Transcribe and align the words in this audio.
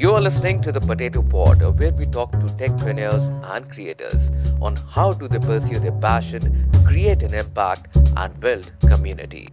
You 0.00 0.14
are 0.14 0.20
listening 0.22 0.62
to 0.62 0.72
the 0.72 0.80
Potato 0.80 1.20
Pod, 1.20 1.60
where 1.78 1.92
we 1.92 2.06
talk 2.06 2.32
to 2.32 2.46
techpreneurs 2.60 3.24
and 3.54 3.70
creators 3.70 4.30
on 4.58 4.76
how 4.76 5.12
do 5.12 5.28
they 5.28 5.38
pursue 5.38 5.78
their 5.78 5.92
passion, 5.92 6.70
create 6.86 7.22
an 7.22 7.34
impact, 7.34 7.98
and 8.16 8.40
build 8.40 8.72
community. 8.80 9.50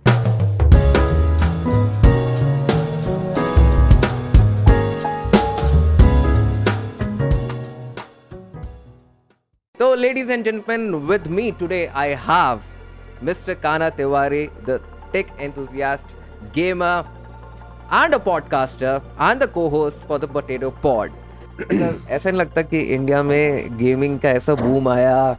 So, 9.78 9.94
ladies 9.96 10.30
and 10.30 10.46
gentlemen, 10.46 11.08
with 11.08 11.30
me 11.30 11.52
today 11.52 11.90
I 11.90 12.16
have 12.30 12.62
Mr. 13.22 13.62
Kana 13.62 13.92
Tiwari, 13.92 14.50
the 14.64 14.82
tech 15.12 15.38
enthusiast, 15.42 16.06
gamer, 16.54 17.06
and 17.92 18.14
a 18.14 18.20
podcaster, 18.20 19.02
and 19.20 19.42
the 19.42 19.48
co-host 19.48 20.02
for 20.04 20.20
the 20.20 20.28
Potato 20.28 20.72
Pod. 20.72 21.12
ऐसा 21.60 22.30
नहीं 22.30 22.40
लगता 22.40 22.62
कि 22.62 22.80
India 22.80 23.22
में 23.24 23.78
gaming 23.78 24.20
का 24.20 24.30
ऐसा 24.30 24.56
boom 24.56 24.88
आया 24.90 25.34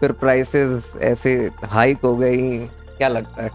फिर 0.00 0.12
prices 0.12 0.92
ऐसे 1.02 1.34
हाइक 1.64 1.98
हो 2.04 2.16
गई 2.16 2.58
क्या 2.98 3.08
लगता 3.08 3.42
है 3.42 3.48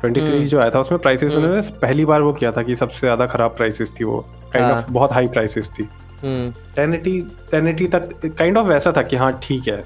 ट्वेंटी 0.00 0.20
हम्म। 0.20 0.30
सीरीज़ 0.30 0.50
जो 0.50 0.60
आया 0.60 0.70
था 0.70 0.80
उसमें 0.80 1.00
प्राइसेस 1.00 1.36
उन्होंने 1.36 1.60
पहली 1.82 2.04
बार 2.04 2.22
वो 2.22 2.32
किया 2.32 2.52
था 2.52 2.62
कि 2.62 2.76
सबसे 2.76 3.00
ज़्यादा 3.00 3.26
खराब 3.26 3.54
प्राइसेस 3.56 3.92
थी 4.00 4.04
वो 4.04 4.18
काइंड 4.52 4.66
हाँ। 4.66 4.76
ऑफ़ 4.78 4.90
बहुत 4.90 5.12
हाई 5.12 5.28
प्राइसेस 5.28 5.70
थी 5.78 5.88
टेन 6.24 6.94
एटी 6.94 7.20
टेन 7.50 7.68
एटी 7.68 7.86
तक 7.86 8.08
काइंड 8.24 8.58
ऑफ़ 8.58 8.66
वैसा 8.66 8.92
था 8.96 9.02
कि 9.02 9.16
हाँ 9.16 9.32
ठीक 9.42 9.68
है 9.68 9.84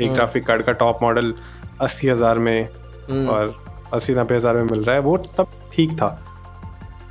एक। 0.00 0.12
ग्राफिक 0.12 0.46
कार्ड 0.46 0.62
का 0.62 0.72
टॉप 0.72 1.02
मॉडल 1.02 1.34
अस्सी 1.80 2.08
हज़ार 2.08 2.38
में। 2.38 2.68
और 3.08 3.54
अस्सी 3.94 4.14
नब्बे 4.14 4.36
हज़ार 4.36 4.54
में 4.54 4.64
मिल 4.64 4.84
रहा 4.84 4.94
है 4.94 5.00
वो 5.00 5.16
तब 5.38 5.48
ठीक 5.72 5.92
था 5.92 6.08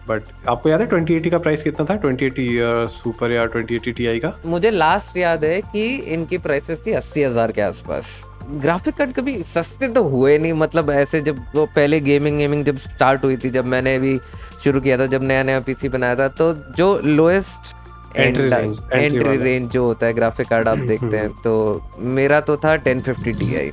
बट 0.08 0.23
आपको 0.50 0.70
याद 0.70 0.82
है 0.82 0.88
ट्वेंटी 0.88 1.14
एटी 1.16 1.30
का 1.30 1.38
प्राइस 1.38 1.64
कितना 1.64 1.86
था? 1.90 1.95
ट्वेंटी 1.95 2.26
एटी 2.26 2.48
सुपर 2.94 3.32
या 3.32 3.46
ट्वेंटी 3.46 3.76
एटी 3.76 3.91
टी 3.91 4.20
का? 4.20 4.34
मुझे 4.46 4.72
लास्ट 4.72 5.18
याद 5.18 5.44
है 5.46 5.60
कि 5.63 5.85
इनकी 6.13 6.38
प्राइसेस 6.38 6.79
थी 6.88 6.91
अस्सी 6.93 7.24
हज़ार 7.24 7.52
के 7.52 7.62
आसपास। 7.62 8.21
ग्राफिक 8.62 8.96
कार्ड 8.96 9.13
कभी 9.13 9.34
सस्ते 9.44 9.88
तो 9.88 10.04
हुए 10.04 10.38
नहीं 10.38 10.54
मतलब 10.54 10.90
ऐसे 10.91 11.21
जब 11.21 11.38
वो 11.55 11.66
पहले 11.66 11.99
गेमिंग 11.99 12.38
गेमिंग 12.38 12.66
जब 12.66 12.77
स्टार्ट 12.77 13.24
हुई 13.24 13.38
थी 13.38 13.49
जब 13.49 13.66
मैंने 13.66 13.98
भी 13.99 14.20
शुरू 14.63 14.82
किया 14.82 14.98
था 14.98 15.05
जब 15.07 15.24
नया 15.24 15.44
नया 15.44 15.60
पीसी 15.60 15.90
बनाया 15.90 16.16
था 16.16 16.27
तो 16.40 16.54
जो 16.77 16.98
लोएस्ट 17.05 17.74
एंट्री 18.18 19.38
रेंज 19.38 19.70
जो 19.72 19.85
होता 19.85 20.05
है 20.05 20.13
ग्राफिक 20.13 20.48
कार्ड 20.48 20.68
आप 20.68 20.77
देखते 20.88 21.18
हैं 21.18 21.29
तो 21.44 21.55
मेरा 21.99 22.40
तो 22.41 22.57
था 22.57 22.76
टेन 22.85 23.01
फिफ्टी 23.01 23.32
टी 23.32 23.72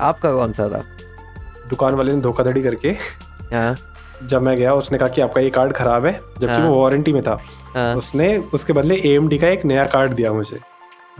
आपका 0.00 0.32
कौन 0.32 0.52
सा 0.52 0.68
था? 0.68 0.82
दुकान 1.68 1.94
वाले 1.94 2.12
ने 2.12 2.20
धोखाधड़ी 2.20 2.62
करके 2.62 2.88
हाँ। 3.54 3.74
जब 4.22 4.42
मैं 4.42 4.56
गया 4.56 4.74
उसने 4.74 4.98
कहा 4.98 5.08
कि 5.08 5.20
आपका 5.20 5.40
ये 5.40 5.50
कार्ड 5.50 5.72
खराब 5.72 6.06
है 6.06 6.12
जबकि 6.12 6.52
हाँ। 6.52 6.68
वो 6.68 6.82
वारंटी 6.82 7.12
में 7.12 7.22
था। 7.22 7.38
हाँ। 7.74 7.94
उसने 7.96 8.36
उसके 8.54 8.72
बदले 8.72 8.94
ए 8.94 9.18
का 9.32 9.48
एक 9.48 9.64
नया 9.64 9.84
कार्ड 9.84 10.12
दिया 10.12 10.32
मुझे। 10.32 10.58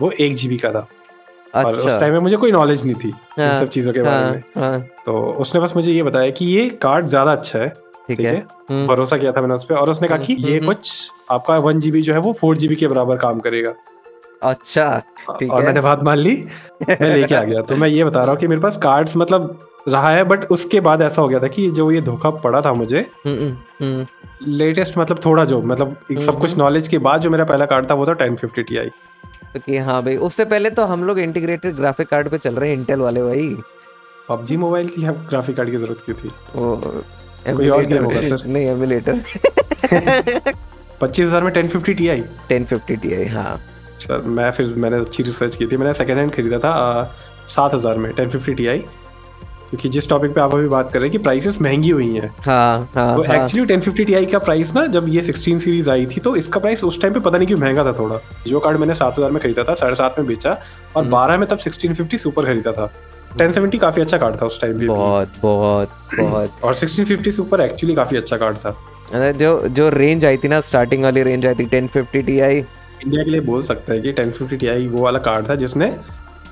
वो 0.00 0.10
एक 0.10 0.34
जीबी 0.34 0.56
का 0.56 0.72
था। 0.72 0.86
अच्छा। 1.54 1.69
और 1.69 1.74
उस 1.74 1.86
अच्छा। 1.86 1.98
टाइम 2.00 2.12
में 2.12 2.20
मुझे 2.20 2.36
कोई 2.36 2.52
नॉलेज 2.52 2.84
नहीं 2.84 2.94
थी 2.94 3.08
इन 3.08 3.42
हाँ, 3.42 3.58
सब 3.60 3.69
चीज़ों 3.69 3.92
के 3.92 4.02
बारे 4.02 4.24
हाँ 4.24 4.30
में। 4.32 4.42
हाँ। 4.56 4.80
तो 5.06 5.20
उसने 5.41 5.60
बस 5.60 5.72
मुझे 5.76 5.92
ये 5.92 6.02
बताया 6.02 6.30
कि 6.30 6.46
ये 6.46 6.69
कार्ड 6.82 7.06
ज़्यादा 7.06 7.32
अच्छा 7.32 7.58
है 7.58 7.69
ठीक 8.08 8.20
है। 8.20 8.36
हम्म, 8.70 8.86
भरोसा 8.86 9.16
किया 9.16 9.32
था 9.32 9.41
मैंने 9.41 9.54
उस 9.54 9.64
पर 9.64 9.74
और 9.74 9.91
उसने 9.91 10.08
कहा 10.08 10.19
कि 10.19 10.34
हम्म, 10.34 10.46
ये 10.46 10.56
हम्म, 10.56 10.66
कुछ 10.66 11.10
आपका 11.30 11.56
वन 11.58 11.80
जीबी 11.80 12.02
जो 12.02 12.12
है 12.12 12.19
वो 12.19 12.32
फोर 12.32 12.56
जीबी 12.56 12.76
के 12.76 12.88
बराबर 12.88 13.16
काम 13.16 13.41
करेगा। 13.41 13.74
अच्छा 14.42 14.84
और 15.50 15.64
मैंने 15.64 15.80
बात 15.80 16.02
मान 16.02 16.19
ली 16.19 16.34
मैं 16.91 17.14
लेके 17.14 17.34
आ 17.34 17.42
गया। 17.42 17.62
तो 17.62 17.76
मैं 17.76 17.88
ये 17.88 18.04
बता 18.04 18.20
रहा 18.20 18.30
हूँ 18.30 18.38
कि 18.41 18.48
मेरे 18.48 18.60
पास 18.60 18.76
कार्ड्स 18.76 19.16
मतलब 19.16 19.58
रहा 19.89 20.11
है 20.11 20.25
बट 20.25 20.44
उसके 20.50 20.81
बाद 20.81 21.03
ऐसा 21.03 21.22
हो 21.22 21.28
गया 21.28 21.41
था 21.41 21.48
कि 21.48 21.70
जो 21.70 21.91
ये 21.91 22.00
धोखा 22.00 22.31
पड़ा 22.39 22.61
था 22.61 22.72
मुझे 22.72 22.98
हम्म, 23.27 23.36
हम्म, 23.36 23.56
हम्म। 23.81 24.06
लेटेस्ट 24.48 24.98
मतलब 24.98 25.20
थोड़ा 25.25 25.44
जो 25.44 25.61
मतलब 25.62 25.97
सब 26.20 26.39
कुछ 26.41 26.56
नॉलेज 26.58 26.89
के 26.89 26.98
बाद 26.98 27.20
जो 27.20 27.31
मेरा 27.31 27.44
पहला 27.44 27.67
कार्ड 27.67 27.91
था 27.91 27.94
वो 27.94 28.06
था 28.06 28.12
टेन 28.12 28.36
फिफ्टी 28.36 28.62
टी 28.62 28.77
आई 28.77 28.91
तो 29.55 29.61
कि 29.61 29.77
हाँ 29.78 30.03
भाई 30.05 30.16
उससे 30.22 30.44
पहले 30.44 30.70
तो 30.70 30.84
हम 30.84 31.05
लोग 31.05 31.19
इंटीग्रेटेड 31.19 31.77
ग्राफिक 31.77 32.09
कार्ड 32.09 32.28
पे 32.28 32.39
चल 32.39 32.55
रहे 32.55 32.70
हैं 32.70 32.77
इंटेल 32.77 33.00
वाले 33.00 33.22
भाई। 33.22 33.56
पबजी 34.28 34.56
मोबाइल 34.56 34.88
की 34.88 35.03
ग्राफिक 35.03 35.56
कार्ड 35.56 35.71
की 35.71 35.77
ज़रूरत 35.77 36.03
क्यों 36.04 36.16
थी? 36.16 36.31
वो 36.56 36.77
कोई 37.56 37.69
और 37.69 37.84
game 37.84 38.04
होगा 38.04 38.21
सर? 38.21 38.47
नहीं 38.47 38.66
एमुलेटर 38.66 39.22
पच्चीस 41.00 41.27
हज़ार 41.27 41.43
में 41.43 41.53
ten 41.53 41.69
fifty 41.69 41.94
T 41.94 42.09
I 42.09 42.22
1050 42.53 42.97
Ti 43.03 43.27
हाँ। 43.28 43.60
सर 44.00 44.22
मैं 44.28 44.50
फिर 44.50 44.75
मैंने 44.77 44.97
अच्छी 44.97 45.22
रिसर्च 45.22 45.56
की 45.56 45.66
थी 45.66 45.77
मैंने 45.77 45.94
सेकेंड 45.94 46.19
हैंड 46.19 46.32
खरीदा 46.32 46.59
था 46.59 46.72
सात 47.48 47.75
हज़ार 47.75 47.98
में 47.98 48.12
टेन 48.12 48.31
फिफ्टी 48.31 48.54
टी 48.54 48.66
आई 48.66 48.84
क्योंकि 49.70 49.88
जिस 49.88 50.08
टॉपिक 50.08 50.34
पे 50.34 50.40
आप 50.40 50.54
अभी 50.54 50.68
बात 50.68 50.92
कर 50.92 50.98
रहे 50.98 51.08
हैं 51.08 51.12
कि 51.12 51.18
प्राइसेस 51.18 51.60
महँगी 51.60 51.90
हुई 51.90 52.14
हैं। 52.14 52.30
हाँ 52.40 52.90
हाँ 52.94 53.16
तो 53.16 53.24
एक्चुअली 53.24 53.66
टेन 53.66 53.80
फिफ्टी 53.80 54.04
टी 54.04 54.24
का 54.26 54.38
प्राइस 54.38 54.74
ना 54.74 54.86
जब 54.88 55.08
ये 55.08 55.22
सिक्सटीन 55.22 55.58
सीरीज़ 55.58 55.90
आई 55.90 56.06
थी 56.06 56.20
तो 56.20 56.34
इसका 56.36 56.60
प्राइस 56.60 56.84
उस 56.84 57.00
टाइम 57.02 57.14
पे 57.14 57.20
पता 57.20 57.38
नहीं 57.38 57.48
क्यों 57.48 57.58
महँगा 57.58 57.84
था 57.84 57.92
थोड़ा। 57.98 58.18
जो 58.46 58.60
कार्ड 58.60 58.78
मैंने 58.78 58.94
सात 58.94 59.18
हज़ार 59.18 59.30
में 59.30 59.40
खरीदा 59.42 59.64
था 59.64 59.74
साढ़े 59.74 59.96
सात 59.96 60.18
में 60.18 60.26
बेचा 60.28 60.50
और 60.50 61.02
हम्म। 61.02 61.12
बारह 61.12 61.38
में 61.38 61.48
तब 61.48 61.58
सिक्सटीन 61.58 61.94
फिफ्टी 61.94 62.18
सुपर 62.18 62.44
खरीदा 62.44 62.72
था। 62.72 62.90
टेन 63.38 63.52
सेवेंटी 63.52 63.78
काफ़ी 63.78 64.02
अच्छा 64.02 64.18
कार्ड 64.18 64.40
था 64.40 64.46
उस 64.46 64.60
टाइम 64.60 64.78
भी। 64.78 64.86
बहुत 64.88 65.32
बहुत 65.42 65.90
बहुत। 66.18 66.64
और 66.64 66.74
सिक्सटीन 66.74 67.04
फिफ्टी 67.06 67.32
सुपर 67.32 67.60
एक्चुअली 67.60 67.94
काफ़ी 67.94 68.16
अच्छा 68.16 68.36
कार्ड 68.36 68.56
था। 68.56 68.76
अरे 69.14 69.32
जो 69.32 69.68
जो 69.68 69.88
रेंज 69.88 70.24
आई 70.24 70.36
थी 70.36 70.48
ना 70.48 70.60
स्टार्टिंग 70.60 71.02
वाली 71.02 71.22
रेंज 71.22 71.46
आई 71.46 71.54
थी 71.54 71.66
1050 71.66 72.12
Ti 72.14 72.64
इंडिया 73.04 73.22
के 73.24 73.30
लिए 73.30 73.40
बोल 73.40 73.62
सकते 73.62 73.92
हैं 73.92 74.02
कि 74.02 74.12
टेन 74.12 74.30
फिफ्टी 74.30 74.56
टी 74.56 74.66
आई 74.68 74.86
वो 74.88 75.02
वाला 75.02 75.18
कार्ड 75.18 75.48
था 75.48 75.54
जिसने 75.54 75.86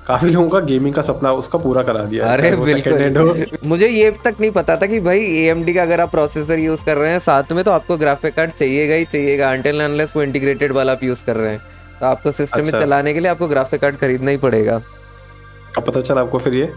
काफ़ी 0.07 0.31
लोगों 0.31 0.49
का 0.49 0.61
गेमिंग 0.61 0.95
का 0.95 1.03
सपना 1.03 1.33
उसका 1.33 1.59
पूरा 1.59 1.83
करा 1.83 2.05
दिया 2.05 2.33
अरे 2.33 2.51
बिल्कुल। 2.57 3.47
मुझे 3.65 3.89
ये 3.89 4.11
तक 4.25 4.35
नहीं 4.41 4.51
पता 4.51 4.77
था 4.77 4.87
कि 4.87 5.01
भाई 5.01 5.21
AMD 5.21 5.75
का 5.75 5.83
अगर 5.83 6.01
आप 6.01 6.11
प्रोसेसर 6.11 6.59
यूज़ 6.59 6.85
कर 6.85 6.97
रहे 6.97 7.11
हैं 7.13 7.19
साथ 7.19 7.53
में 7.53 7.65
तो 7.65 7.71
आपको 7.71 7.97
ग्राफिक 7.97 8.35
कार्ड 8.35 8.51
चाहिएगा 8.51 8.95
ही 8.95 9.05
चाहिएगा 9.05 9.51
अनटिल 9.51 9.81
अनलेस 9.81 10.13
वो 10.17 10.23
इंटीग्रेटेड 10.23 10.73
वाला 10.73 10.93
आप 10.93 11.03
यूज़ 11.03 11.25
कर 11.25 11.37
रहे 11.37 11.53
हैं। 11.53 11.63
तो 12.01 12.07
आपको 12.07 12.33
सिस्टम 12.33 12.59
में 12.59 12.67
अच्छा। 12.67 12.81
चलाने 12.81 13.15
के 13.15 13.21
लिए 13.21 13.31
आपको 13.31 13.49
ग्राफिक 13.49 13.81
कार्ड 13.81 13.97
खरीदना 13.97 14.31
ही 14.31 14.37
पड़ेगा। 14.37 14.83
अब 15.79 15.83
पता 15.83 16.01
चला 16.01 16.21
आपको 16.21 16.39
फिर 16.39 16.55
ये? 16.55 16.73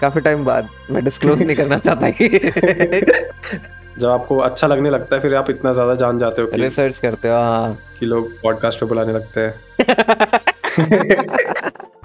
काफ़ी 0.00 0.20
टाइम 0.20 0.44
बाद। 0.44 0.68
मैं 0.90 1.04
डिस्क्लोज 1.04 1.42
नहीं 1.42 1.56
करना 1.56 1.78
चाहता 1.78 2.10
कि 2.10 2.28
जब 3.98 4.08
आपको 4.08 4.38
अच्छा 4.38 4.66
लगने 4.66 4.90
लगता 4.90 5.16
है 5.16 5.22
फिर 5.22 5.34
आप 5.34 5.50
इतना 5.50 5.72
ज़्यादा 5.72 5.94
जान 5.94 6.18
जाते 6.18 6.42
हो 6.42 6.48
रिसर्च 6.54 6.96
करते 6.98 7.28
हो 7.28 7.34
हाँ। 7.34 7.78
कि 8.00 8.06
लोग 8.06 8.30
पॉडकास्ट 8.42 8.80
पे 8.80 8.86
बुलाने 8.86 9.12
लगते 9.12 9.40
हैं। 9.40 9.54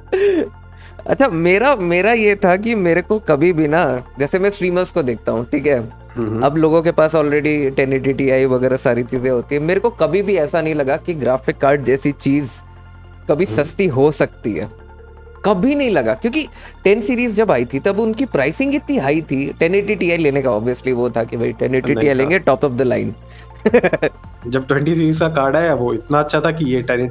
अच्छा 1.08 1.28
मेरा 1.28 1.76
मेरा 1.76 2.12
ये 2.14 2.36
था 2.36 2.56
कि 2.56 2.76
मेरे 2.76 3.02
को 3.02 3.18
कभी 3.20 3.52
भी 3.54 3.68
ना 3.68 3.84
जैसे 4.20 4.40
मैं 4.40 4.50
स्ट्रीमर्स 4.50 4.92
को 4.92 5.04
देखता 5.04 5.32
हूँ 5.32 5.46
ठीक 5.46 5.68
है? 5.68 5.80
हम्म, 6.16 6.42
अब 6.46 6.58
लोगों 6.58 6.82
के 6.82 6.92
पास 6.92 7.16
already 7.16 7.70
ten 7.70 7.94
eighty 7.94 8.14
T 8.14 8.30
I 8.30 8.46
वगैरह 8.46 8.78
सारी 8.78 9.04
चीज़ें 9.04 9.30
होती 9.32 9.56
है। 9.56 9.62
मेरे 9.62 9.80
को 9.80 9.90
कभी 9.90 10.22
भी 10.22 10.36
ऐसा 10.36 10.62
नहीं 10.62 10.76
लगा 10.76 10.98
कि 10.98 11.14
ग्राफिक 11.14 11.58
कार्ड 11.58 11.84
जैसी 11.84 12.12
चीज़ 12.12 12.50
कभी 13.30 13.46
सस्ती 13.46 13.88
हो 13.88 14.12
सकती 14.12 14.54
है। 14.54 14.70
कभी 15.46 15.76
नहीं 15.76 15.92
लगा 15.92 16.14
क्योंकि 16.14 16.48
टेन 16.84 17.02
सीरीज़ 17.02 17.36
जब 17.36 17.52
आई 17.52 17.66
थी 17.66 17.80
तब 17.80 18.00
उनकी 18.00 18.26
प्राइसिंग 18.28 18.76
इतनी 18.76 18.98
हाई 18.98 19.22
थी। 19.22 19.46
टेन 19.60 19.76
एटी 19.76 19.96
टी 19.96 20.12
आई 20.12 20.18
लेने 20.18 20.42
का 20.42 20.52
ऑब्वियसली 20.52 20.92
वो 20.94 21.10
था 21.10 21.24
कि 21.24 21.38
भाई 21.38 21.54
टेन 21.60 21.76
एटी 21.76 21.96
टी 21.96 22.08
आई 22.08 22.14
लेंगे 22.14 22.40
टॉप 22.40 22.66
ऑफ़ 22.66 22.74
द 22.74 22.82
लाइन 22.82 23.14
जब 23.68 24.68
ट्वेंटी 24.68 24.96
सीरीज़ 24.96 25.20
का 25.20 25.28
कार्ड 25.30 25.56
आया 25.56 25.74
वो 25.74 25.94
इतना 25.94 26.20
अच्छा 26.20 26.40
था 26.42 26.52
कि 26.52 26.66
ये 26.66 26.82
टेन 26.82 27.08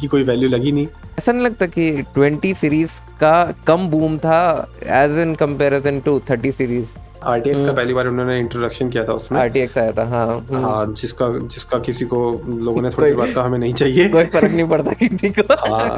की 0.00 0.06
कोई 0.06 0.24
वैल्यू 0.24 0.48
लगी 0.48 0.72
नहीं। 0.72 0.86
ऐसा 1.18 1.32
नहीं 1.32 1.44
लगता 1.44 1.66
कि 1.66 1.90
ट्वेंटी 2.14 2.54
सीरीज़ 2.54 3.00
का 3.20 3.52
कम 3.66 3.88
बूम 3.88 4.18
था 4.18 4.38
as 4.84 5.18
in 5.18 5.34
comparison 5.34 6.00
to 6.00 6.20
thirty 6.30 6.52
series 6.52 6.88
RTX 7.22 7.64
का 7.66 7.72
पहली 7.72 7.94
बार 7.94 8.06
उन्होंने 8.06 8.38
इंट्रोडक्शन 8.38 8.88
किया 8.90 9.04
था 9.04 9.12
उसमें। 9.12 9.40
एक्स 9.44 9.78
आया 9.78 9.92
था 9.92 10.04
हाँ 10.08 10.26
हम्म। 10.26 10.64
हाँ 10.64 10.94
जिसका 10.94 11.28
जिसका 11.38 11.78
किसी 11.78 12.04
को 12.04 12.18
लोगों 12.48 12.82
ने 12.82 12.90
थोड़ी 12.90 13.12
देर 13.12 13.32
कहा 13.34 13.44
हमें 13.44 13.58
नहीं 13.58 13.72
चाहिए। 13.74 14.08
कोई 14.12 14.24
फ़र्क 14.24 14.52
नहीं 14.52 14.68
पड़ता 14.68 14.92
किसी 14.92 15.30
को। 15.30 15.74
हाँ 15.74 15.88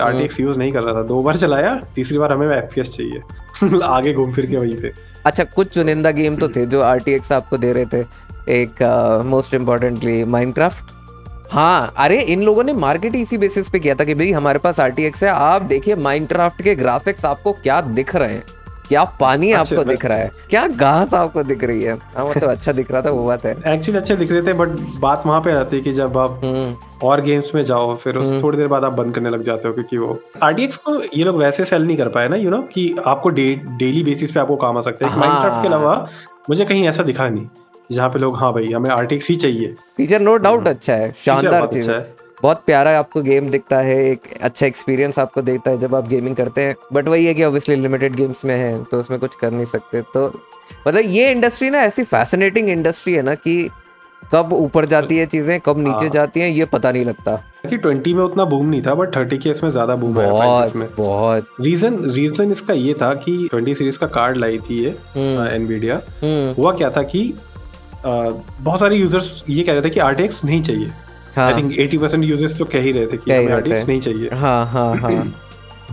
आरटीएक्स 0.00 0.40
यूज़ 0.40 0.58
नहीं 0.58 0.72
कर 0.72 0.82
रहा 0.82 0.94
था। 0.94 1.02
दो 1.02 1.22
बार 1.22 1.36
चलाया 1.36 1.74
तीसरी 1.94 2.18
बार 2.18 2.32
हमें 2.32 2.56
एफपीएस 2.56 2.96
चाहिए। 2.96 3.78
आगे 3.84 4.12
घूम 4.14 4.32
फिर 4.32 4.46
के 4.46 4.56
वहीं 4.56 4.76
पे। 4.76 4.92
अच्छा 5.26 5.44
कुछ 5.44 5.68
चुनिंदा 5.68 6.10
गेम 6.10 6.36
तो 6.36 6.48
थे 6.48 6.66
जो 6.66 6.80
आरटीएक्स 6.82 7.32
आपको 7.32 7.56
दे 7.56 7.72
रहे 7.72 7.86
थे। 7.86 8.02
एक 8.48 8.82
मोस्ट 9.26 9.54
इम्पोर्टेंटली 9.54 10.24
माइनक्राफ्ट 10.24 10.90
हाँ 11.50 11.92
अरे 11.98 12.20
इन 12.22 12.42
लोगों 12.42 12.64
ने 12.64 12.72
मार्केट 12.72 13.14
इसी 13.14 13.38
बेसिस 13.38 13.68
पे 13.68 13.78
किया 13.78 13.94
था 13.94 14.04
कि 14.04 14.14
भाई 14.14 14.30
हमारे 14.32 14.58
पास 14.58 14.80
आरटीएक्स 14.80 15.22
है 15.22 15.30
आप 15.30 15.62
देखिए 15.62 15.94
माइनक्राफ्ट 15.96 16.62
के 16.62 16.74
ग्राफिक्स 16.74 17.24
आपको 17.24 17.52
क्या 17.52 17.80
दिख 17.80 18.14
रहे 18.16 18.32
हैं। 18.32 18.44
क्या 18.88 19.02
पानी 19.20 19.50
अच्छा, 19.52 19.76
आपको 19.76 19.90
दिख 19.90 20.04
रहा 20.04 20.18
है 20.18 20.30
क्या 20.50 20.66
घास 20.66 21.14
आपको 21.14 21.42
दिख 21.42 21.64
रही 21.64 21.82
है। 21.82 21.96
हाँ 22.16 22.28
मतलब 22.28 22.50
अच्छा 22.50 22.72
दिख 22.72 22.90
रहा 22.92 23.02
था 23.02 23.10
वो 23.10 23.24
बात 23.26 23.44
है। 23.46 23.52
एक्चुअली 23.74 23.98
अच्छे 23.98 24.16
दिख 24.16 24.32
रहे 24.32 24.42
थे 24.42 24.52
बट 24.52 24.68
बात 25.00 25.26
वहाँ 25.26 25.40
पे 25.40 25.52
आती 25.52 25.76
है 25.76 25.82
कि 25.82 25.92
जब 25.92 26.18
आप 26.18 26.40
हम्म। 26.44 27.06
और 27.08 27.20
गेम्स 27.20 27.54
में 27.54 27.62
जाओ 27.62 27.94
फिर 27.96 28.16
उस 28.16 28.42
थोड़ी 28.42 28.58
देर 28.58 28.68
बाद 28.68 28.84
आप 28.84 28.92
बंद 28.92 29.14
करने 29.14 29.30
लग 29.30 29.42
जाते 29.42 29.68
हो 29.68 29.74
क्योंकि 29.74 29.98
वो 29.98 30.18
आरटीएक्स 30.42 30.76
को 30.76 31.00
ये 31.16 31.24
लोग 31.24 31.36
वैसे 31.36 31.64
सेल 31.64 31.86
नहीं 31.86 31.96
कर 31.96 32.08
पाए 32.08 32.28
ना 32.28 32.36
यू 32.36 32.50
नो 32.50 32.62
कि 32.74 32.94
आपको 33.06 33.30
डेली 33.30 34.02
बेसिस 34.02 34.32
पे 34.32 34.40
आपको 34.40 34.56
काम 34.56 34.78
आ 34.78 34.82
सकता 34.82 35.06
है। 35.06 35.18
माइनक्राफ्ट 35.20 35.62
के 35.62 35.68
अलावा 35.68 36.06
मुझे 36.50 36.64
कहीं 36.64 36.88
ऐसा 36.88 37.02
दिखा 37.02 37.28
नहीं। 37.28 37.46
जहाँ 37.92 38.08
पे 38.08 38.18
लोग 38.18 38.36
हाँ 38.36 38.52
भाई 38.52 38.70
हमें 38.72 38.90
आरटीएक्स 38.90 39.28
ही 39.28 39.36
चाहिए। 39.36 39.74
फीचर 39.96 40.20
नो 40.20 40.36
डाउट 40.38 40.68
अच्छा 40.68 40.94
है 40.94 41.12
शानदार 41.24 41.66
चीज़ 41.66 41.90
अच्छा 41.90 42.00
है। 42.00 42.14
बहुत 42.42 42.62
प्यारा 42.66 42.98
आपको 42.98 43.22
गेम 43.22 43.48
दिखता 43.50 43.78
है 43.78 43.96
एक 44.04 44.22
अच्छा 44.42 44.66
एक्सपीरियंस 44.66 45.18
आपको 45.18 45.42
देता 45.42 45.70
है 45.70 45.78
जब 45.78 45.94
आप 45.94 46.08
गेमिंग 46.08 46.36
करते 46.36 46.60
हैं। 46.60 46.74
बट 46.92 47.08
वही 47.08 47.26
है 47.26 47.34
कि 47.34 47.44
ऑब्वियसली 47.44 47.76
लिमिटेड 47.76 48.14
गेम्स 48.16 48.44
में 48.44 48.56
है 48.56 48.82
तो 48.84 49.00
उसमें 49.00 49.18
कुछ 49.20 49.34
कर 49.34 49.50
नहीं 49.50 49.66
सकते। 49.66 50.00
तो 50.14 50.26
मतलब 50.88 51.02
ये 51.06 51.30
इंडस्ट्री 51.30 51.70
ना 51.70 51.80
ऐसी 51.82 52.02
फैसिनेटिंग 52.04 52.68
इंडस्ट्री 52.68 53.14
है 53.14 53.22
ना 53.22 53.34
कि 53.34 53.68
कब 54.22 54.52
ऊपर 54.52 54.84
जाती 54.84 55.16
है 55.16 55.24
चीज़ें 55.26 55.58
कब 55.60 55.78
नीचे 55.78 56.04
हाँ। 56.04 56.08
जाती 56.08 56.40
हैं 56.40 56.48
ये 56.48 56.64
पता 56.64 56.92
नहीं 56.92 57.04
लगता। 57.04 57.34
कि 57.70 57.76
20 57.78 58.12
में 58.14 58.22
उतना 58.24 58.44
बूम 58.44 58.66
नहीं 58.66 58.82
था 58.82 58.94
बट 58.94 59.14
30 59.16 59.38
के 59.38 59.50
इसमें 59.50 59.70
ज़्यादा 59.70 59.96
बूम 59.96 60.18
आया 60.20 60.30
बहुत 60.32 60.76
में 60.76 60.88
बहुत। 60.96 61.46
रीजन 61.60 61.98
रीजन 62.10 62.52
इसका 62.52 62.74
ये 62.74 62.94
था 62.94 63.12
कि 63.14 63.36
20 63.54 63.78
सीरीज़ 63.78 63.98
का 63.98 64.06
कार्ड 64.06 64.36
लाई 64.36 64.58
थी 64.58 64.82
ये 64.84 64.90
हम्म। 65.14 65.46
एनवीडिया 65.46 66.00
हम्म। 66.22 66.52
हुआ 66.52 66.72
क्या 66.72 66.90
था 66.90 67.02
कि 67.02 67.22
बहुत 68.06 68.80
सारे 68.80 68.96
यूज़र्स 68.96 69.44
ये 69.48 69.62
कह 69.62 69.72
रहे 69.72 69.82
थे 69.82 69.90
कि 69.90 70.00
RTX 70.00 70.44
नहीं 70.44 70.62
चाहिए। 70.62 70.86
आई 70.86 70.92
हाँ 71.36 71.56
थिंक 71.56 71.72
80% 71.80 72.24
यूज़र्स 72.24 72.58
तो 72.58 72.64
कह 72.64 72.80
ही 72.80 72.92
रहे 72.92 73.06
थे 73.06 73.16
कि 73.16 73.32
हमें 73.32 73.62
थे। 73.64 73.84
नहीं 73.84 74.00
चाहिए। 74.00 74.28
हाँ 74.34 74.66
हाँ 74.66 74.94
हाँ। 74.96 75.32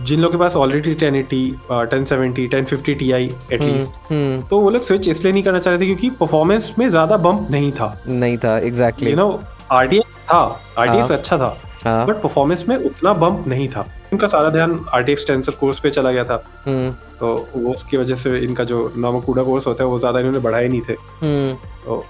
जिन 0.00 0.20
लोगों 0.20 0.32
के 0.32 0.38
पास 0.38 0.56
ऑलरेडी 0.56 0.94
1080 0.94 1.38
1070 1.70 2.48
1050 2.48 2.94
Ti 3.00 3.12
एटलीस्ट 3.52 3.92
हम्म 4.10 4.40
तो 4.50 4.58
वो 4.60 4.70
लोग 4.70 4.82
स्विच 4.82 5.08
इसलिए 5.08 5.32
नहीं 5.32 5.42
करना 5.42 5.58
चाह 5.58 5.74
रहे 5.74 5.82
थे 5.82 5.86
क्योंकि 5.86 6.10
परफॉर्मेंस 6.20 6.72
में 6.78 6.88
ज़्यादा 6.90 7.16
बम्प 7.16 7.48
नहीं 7.50 7.72
था। 7.72 7.88
नहीं 8.08 8.38
था 8.38 8.58
एग्जैक्टली 8.58 9.10
यू 9.10 9.16
नो 9.16 9.28
RTX 9.72 10.02
था। 10.30 10.42
RTX 10.78 11.00
हाँ। 11.00 11.08
अच्छा 11.18 11.38
था 11.38 11.56
हाँ। 11.84 12.06
बट 12.06 12.22
परफॉर्मेंस 12.22 12.64
में 12.68 12.76
उतना 12.76 13.12
बम्प 13.14 13.48
नहीं 13.48 13.68
था। 13.68 13.86
इनका 14.12 14.26
सारा 14.26 14.50
ध्यान 14.50 14.78
आर्टिफिक 14.94 15.26
टेंसर 15.26 15.52
कोर्स 15.60 15.78
पे 15.80 15.90
चला 15.90 16.12
गया 16.12 16.24
था। 16.24 16.42
हम्म। 16.66 16.90
तो 17.20 17.34
वो 17.56 17.72
उसकी 17.72 17.96
वजह 17.96 18.16
से 18.16 18.38
इनका 18.38 18.64
जो 18.64 18.80
नामकूडा 18.96 19.20
कूडा 19.20 19.42
कोर्स 19.42 19.66
होता 19.66 19.84
है 19.84 19.90
वो 19.90 19.98
ज़्यादा 19.98 20.18
इन्होंने 20.18 20.38
बढ़ाए 20.38 20.68
नहीं 20.68 20.80
थे। 20.80 20.92
हम्म। 21.20 21.54
तो 21.84 22.04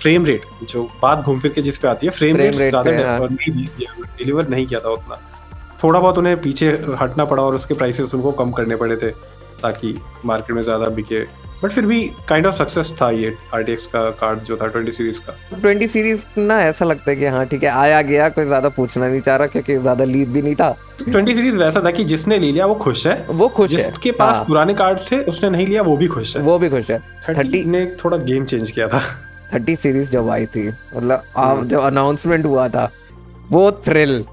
फ्रेम 0.00 0.24
रेट 0.24 0.44
जो 0.64 0.82
बात 1.02 1.24
घूम 1.24 1.40
फिर 1.40 1.52
के 1.52 1.62
जिस 1.62 1.78
पे 1.78 1.88
आती 1.88 2.06
है 2.06 2.12
फ्रेम 2.12 2.36
फ्रेम 2.36 2.58
रेट 2.58 2.70
ज़्यादा 2.70 2.90
पे, 2.90 3.02
हाँ। 3.02 3.28
डिलीवर 4.18 4.48
नहीं 4.48 4.66
किया 4.66 4.80
था 4.80 4.90
उतना। 4.90 5.18
थोड़ा 5.82 6.00
बहुत 6.00 6.18
उन्हें 6.18 6.40
पीछे 6.42 6.68
हटना 7.00 7.24
पड़ा 7.24 7.42
और 7.42 7.54
उसके 7.54 7.74
प्राइसेस 7.74 8.14
उनको 8.14 8.32
कम 8.38 8.50
करने 8.52 8.76
पड़े 8.76 8.96
थे 8.96 9.10
ताकि 9.62 9.98
मार्केट 10.24 10.56
में 10.56 10.62
ज़्यादा 10.62 10.88
बिके 10.90 11.20
बट 11.64 11.70
फिर 11.70 11.86
भी 11.86 12.00
काइंड 12.28 12.46
ऑफ़ 12.46 12.54
सक्सेस 12.54 12.92
था 13.00 13.10
ये 13.10 13.32
RTX 13.54 13.86
का 13.86 14.08
कार्ड 14.20 14.38
जो 14.40 14.56
था 14.56 14.66
20 14.72 14.92
सीरीज़ 14.92 15.20
का। 15.20 15.32
ट्वेंटी 15.60 15.88
सीरीज़ 15.88 16.24
ना 16.38 16.60
ऐसा 16.62 16.84
लगता 16.84 17.10
है 17.10 17.16
कि 17.16 17.26
हाँ 17.26 17.44
ठीक 17.46 17.62
है 17.62 17.70
आया 17.70 18.00
गया 18.02 18.28
कोई 18.28 18.44
ज़्यादा 18.44 18.68
पूछना 18.68 19.08
नहीं 19.08 19.20
चाह 19.20 19.36
रहा 19.36 19.46
क्योंकि 19.46 19.76
ज़्यादा 19.76 20.04
लीड 20.04 20.28
भी 20.28 20.42
नहीं 20.42 20.54
था। 20.54 20.70
20 21.08 21.34
सीरीज़ 21.34 21.56
वैसा 21.56 21.84
था 21.84 21.90
कि 21.90 22.04
जिसने 22.04 22.38
ले 22.38 22.52
लिया 22.52 22.66
वो 22.66 22.74
खुश 22.76 23.06
है। 23.06 23.24
वो 23.30 23.48
खुश 23.48 23.72
है 23.72 23.76
जिसके 23.76 24.12
पास 24.12 24.36
हाँ, 24.36 24.44
पुराने 24.44 24.74
कार्ड 24.74 24.98
थे 25.10 25.22
उसने 25.24 25.50
नहीं 25.50 25.66
लिया 25.66 25.82
वो 25.82 25.96
भी 25.96 26.06
खुश 26.08 26.36
है। 26.36 26.42
वो 26.42 26.58
भी 26.58 26.70
खुश 26.70 26.90
है। 26.90 26.98
थर्टी 27.28 27.64
ने 27.64 27.84
थोड़ा 28.04 28.16
गेम 28.18 28.44
चेंज 28.44 28.70
किया 28.70 28.88
था। 28.88 29.02
थर्टी 29.54 29.76
सीरीज़ 29.76 30.10
जब 30.10 30.28
आई 30.30 30.46
थी 30.46 30.68
मतलब। 30.68 31.66
जब 31.66 31.80
अनाउंसमेंट 31.80 32.44
हुआ 32.46 32.68
था 32.68 32.90
वो 33.50 33.70
थ्रिल 33.84 34.24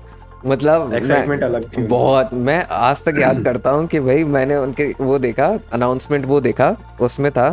मतलब 0.45 0.93
एक्साइटमेंट 0.93 1.43
अलग 1.43 1.63
थी 1.67 1.81
बहुत 1.87 2.33
मैं 2.33 2.63
आज 2.71 3.03
तक 3.03 3.19
याद 3.21 3.43
करता 3.43 3.69
हूँ 3.69 3.85
कि 3.87 3.99
भाई 3.99 4.23
मैंने 4.25 4.55
उनके 4.57 4.93
वो 5.01 5.19
देखा 5.19 5.47
अनाउंसमेंट 5.73 6.25
वो 6.25 6.41
देखा 6.41 6.75
उसमें 7.01 7.31
था 7.31 7.49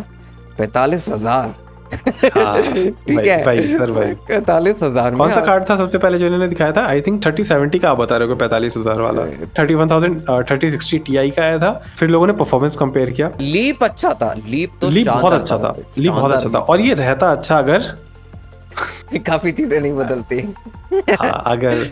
पैतालीस 0.58 1.08
हज़ार। 1.08 1.54
हाँ, 1.94 2.60
ठीक 2.62 3.18
है। 3.18 3.42
भाई, 3.44 3.66
सर 3.68 3.90
भाई। 3.92 4.14
पैतालीस 4.28 4.82
हज़ार 4.82 5.14
कौन 5.14 5.30
सा 5.32 5.40
कार्ड 5.40 5.64
था 5.70 5.76
सबसे 5.76 5.98
पहले 5.98 6.18
जो 6.18 6.26
इन्होंने 6.26 6.48
दिखाया 6.48 6.72
था? 6.72 6.84
आई 6.86 7.00
थिंक 7.00 7.24
थर्टी 7.26 7.44
सेवेंटी 7.44 7.78
का 7.78 7.90
आप 7.90 7.98
बता 7.98 8.16
रहे 8.16 8.28
हो 8.28 8.34
पैंतालीस 8.36 8.76
हज़ार 8.76 9.00
वाला। 9.00 9.24
Thirty 9.58 9.74
one 9.74 9.90
thousand 9.90 10.20
thirty 10.50 10.70
sixty 10.70 10.98
Ti 11.16 11.30
का 11.30 11.42
आया 11.42 11.58
था 11.58 11.72
फिर 11.98 12.08
लोगों 12.08 12.26
ने 12.26 12.32
परफॉर्मेंस 12.34 12.76
कंपेयर 12.76 13.10
किया। 13.10 13.30
लीप 13.40 13.84
अच्छा 13.84 14.12
था। 14.22 14.32
लीप 14.46 14.72
तो 14.80 14.90
लीप 14.90 15.08
बहुत 15.08 15.32
अच्छा 15.32 15.58
था। 15.58 15.74
लीप 15.98 16.12
बहुत 16.12 16.32
अच्छा 16.32 16.48
था। 16.48 16.58
और 16.58 16.80
ये 16.80 16.94
रहता 16.94 17.30
अच्छा 17.32 17.58
अगर 17.58 17.92
काफ़ी 19.26 19.52
चीज़ें 19.52 19.80
नहीं 19.80 19.92
बदलती। 19.92 20.40
हाँ, 21.10 21.42
अगर 21.46 21.86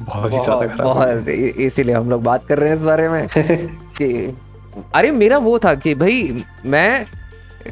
बहुत 0.00 0.32
ही 0.32 0.38
ज़्यादा 0.38 0.66
खराब 0.66 0.86
बहुत 0.86 1.28
इसीलिए 1.28 1.94
हम 1.94 2.10
लोग 2.10 2.22
बात 2.22 2.46
कर 2.46 2.58
रहे 2.58 2.68
हैं 2.68 2.76
इस 2.76 2.82
बारे 2.82 3.08
में 3.08 3.26
कि 3.98 4.36
अरे 4.94 5.10
मेरा 5.12 5.38
वो 5.38 5.58
था 5.58 5.74
कि 5.74 5.94
भाई 5.94 6.44
मैं 6.66 7.04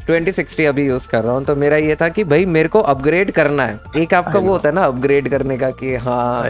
2060 0.06 0.66
अभी 0.66 0.86
यूज़ 0.86 1.08
कर 1.08 1.22
रहा 1.24 1.32
हूँ 1.32 1.44
तो 1.44 1.54
मेरा 1.56 1.76
ये 1.76 1.96
था 2.00 2.08
कि 2.08 2.24
भाई 2.24 2.44
मेरे 2.46 2.68
को 2.68 2.80
अपग्रेड 2.92 3.30
करना 3.30 3.64
है। 3.66 3.78
एक 3.96 4.14
आपका 4.14 4.38
वो 4.38 4.48
होता 4.48 4.68
है 4.68 4.74
ना 4.74 4.84
अपग्रेड 4.84 5.28
करने 5.30 5.56
का 5.58 5.70
कि 5.72 5.94
हाँ 5.96 6.44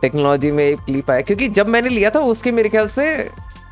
टेक्नोलॉजी 0.00 0.50
में 0.50 0.64
एक 0.64 0.80
क्लिप 0.80 1.10
आया। 1.10 1.20
क्योंकि 1.20 1.48
जब 1.48 1.68
मैंने 1.68 1.88
लिया 1.88 2.10
था 2.10 2.20
उसके 2.26 2.52
मेरे 2.52 2.68
ख्याल 2.68 2.88
से 2.88 3.06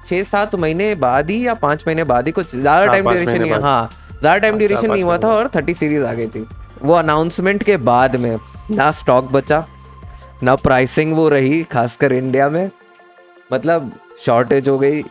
छह 0.07 0.23
सात 0.23 0.55
महीने 0.55 0.95
बाद 0.97 1.31
ही 1.31 1.47
या 1.47 1.55
पाँच 1.55 1.85
महीने 1.87 2.05
बाद 2.05 2.27
ही 2.27 2.33
कुछ 2.33 2.55
ज़्यादा 2.57 2.87
टाइम 2.87 3.11
ड्यूरेशन 3.11 3.41
नहीं 3.43 3.53
हाँ 3.53 3.89
ज़्यादा 4.11 4.37
टाइम 4.39 4.59
ड्यूरेशन 4.59 4.93
नहीं 4.93 5.03
हुआ 5.03 5.19
था 5.19 5.29
और 5.29 5.49
थर्टी 5.55 5.75
सीरीज़ 5.75 6.05
आ 6.05 6.13
गई 6.13 6.27
थी। 6.27 6.47
वो 6.83 6.95
अनाउंसमेंट 6.95 7.63
के 7.63 7.77
बाद 7.89 8.17
में 8.17 8.37
ना 8.71 8.91
स्टॉक 8.93 9.33
बचा। 9.33 9.67
ना 10.43 10.55
प्राइसिंग 10.57 11.15
वो 11.17 11.29
रही 11.29 11.63
खासकर 11.63 12.13
इंडिया 12.13 12.49
में। 12.49 12.71
मतलब 13.53 13.91
शॉर्टेज 14.25 14.69
हो 14.69 14.79
गई 14.79 15.03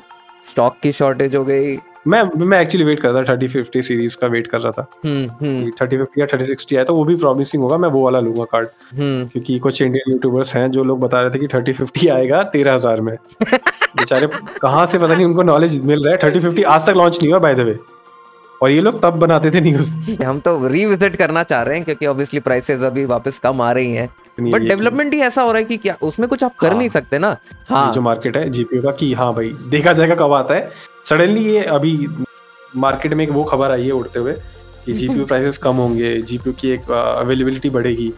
स्टॉक 0.50 0.78
की 0.84 0.92
शॉर्टेज 0.92 1.36
हो 1.36 1.44
गई। 1.46 1.78
मैं 2.08 2.22
मैं 2.38 2.60
एक्चुअली 2.62 2.86
वेट 2.86 3.00
कर 3.02 3.10
रहा 3.10 3.22
था 3.22 3.34
थर्टी 3.34 3.48
फिफ्टी 3.48 3.81
सीरीज़ 3.84 4.16
का 4.22 4.28
वेट 4.28 4.48
कर 4.48 4.60
रहा 4.62 4.72
था। 4.72 4.86
हम्म 5.06 5.30
हम्म। 5.42 5.72
थर्टी 5.81 5.98
फिफ्टी 5.98 6.22
या 6.22 6.25
थर्टी 6.34 6.46
सिक्सटी 6.46 6.75
आया 6.75 6.86
तो 6.86 6.96
वो 6.96 7.04
भी 7.06 7.16
प्रॉमिसिंग 7.16 7.64
होगा 7.64 7.78
मैं 7.78 7.90
वो 7.90 8.04
वाला 8.04 8.20
लूँगा 8.20 8.44
कार्ड 8.52 8.68
हम्म। 8.92 9.28
क्योंकि 9.28 9.58
कुछ 9.60 9.81
इंडियन 9.81 10.12
यूट्यूबर्स 10.12 10.54
हैं 10.56 10.70
जो 10.72 10.84
लोग 10.84 11.00
बता 11.00 11.22
रहे 11.22 11.31
थे 11.31 11.40
कि 11.40 11.48
थर्टी 11.54 11.74
फिफ्टी 11.74 12.08
आएगा 12.08 12.42
तेरह 12.54 12.74
हज़ार 12.74 13.02
में। 13.02 13.16
बेचारे 13.44 14.28
कहाँ 14.62 14.86
से 14.86 15.00
पता 15.00 15.14
नहीं 15.14 15.26
उनको 15.26 15.44
नॉलेज 15.44 15.80
मिल 15.86 16.04
रहा 16.04 16.14
है। 16.14 16.19
थर्टी 16.24 16.40
फिफ्टी 16.40 16.64
आज 16.64 16.86
तक 16.88 16.94
लॉन्च 16.98 17.19
नहीं 17.22 17.31
हुआ 17.31 17.40
बाय 17.40 17.56
द 17.56 17.60
वे 17.60 17.78
और 18.62 18.72
ये 18.72 18.81
लोग 18.81 19.02
तब 19.02 19.19
बनाते 19.19 19.52
थे 19.52 19.62
न्यूज़ 19.62 20.24
हम 20.24 20.40
तो 20.40 20.68
रिविजिट 20.68 21.16
करना 21.16 21.44
चाह 21.44 21.62
रहे 21.62 21.76
हैं 21.76 21.86
क्योंकि 21.86 22.06
ऑब्वियसली 22.06 22.40
प्राइसेस 22.40 22.84
अभी 22.84 23.06
वापस 23.06 23.40
कम 23.40 23.62
आ 23.62 23.72
रही 23.72 23.94
हैं। 23.94 24.10
बट 24.38 24.62
डेवलपमेंट 24.62 25.13
ही 25.13 25.19
ऐसा 25.21 25.41
हो 25.41 25.51
रहा 25.51 25.57
है 25.57 25.63
कि 25.63 25.77
क्या 25.77 25.95
उसमें 26.01 26.27
कुछ 26.30 26.44
आप 26.44 26.56
कर 26.56 26.68
हाँ। 26.68 26.77
नहीं 26.77 26.89
सकते 26.89 27.18
ना। 27.19 27.35
हाँ 27.69 27.91
जो 27.94 28.01
मार्केट 28.01 28.38
है 28.38 28.50
जीपीयू 28.50 28.81
का 28.81 28.91
कि 28.91 29.13
हाँ 29.13 29.33
भाई 29.33 29.50
देखा 29.69 29.94
जाएगा 29.94 30.15
कब 30.15 30.33
आता 30.33 30.56
है। 30.56 30.71
सडनली 31.09 31.45
ये 31.45 31.63
अभी 31.63 32.07
मार्केट 32.75 33.13
में 33.13 33.24
एक 33.24 33.31
वो 33.31 33.44
खबर 33.44 33.71
आई 33.71 33.85
है 33.85 33.91
उड़ते 33.91 34.19
हुए 34.19 34.33
कि 34.85 34.94
जीपीयू 35.00 35.25
प्राइसेस 35.25 35.57
कम 35.57 35.75
होंगे 35.75 36.15
जीपीयू 36.21 36.53
की 36.53 36.69
एक 36.69 36.91
अवेलेबिलिटी 36.91 37.69
बढ़ेगी। 37.69 38.13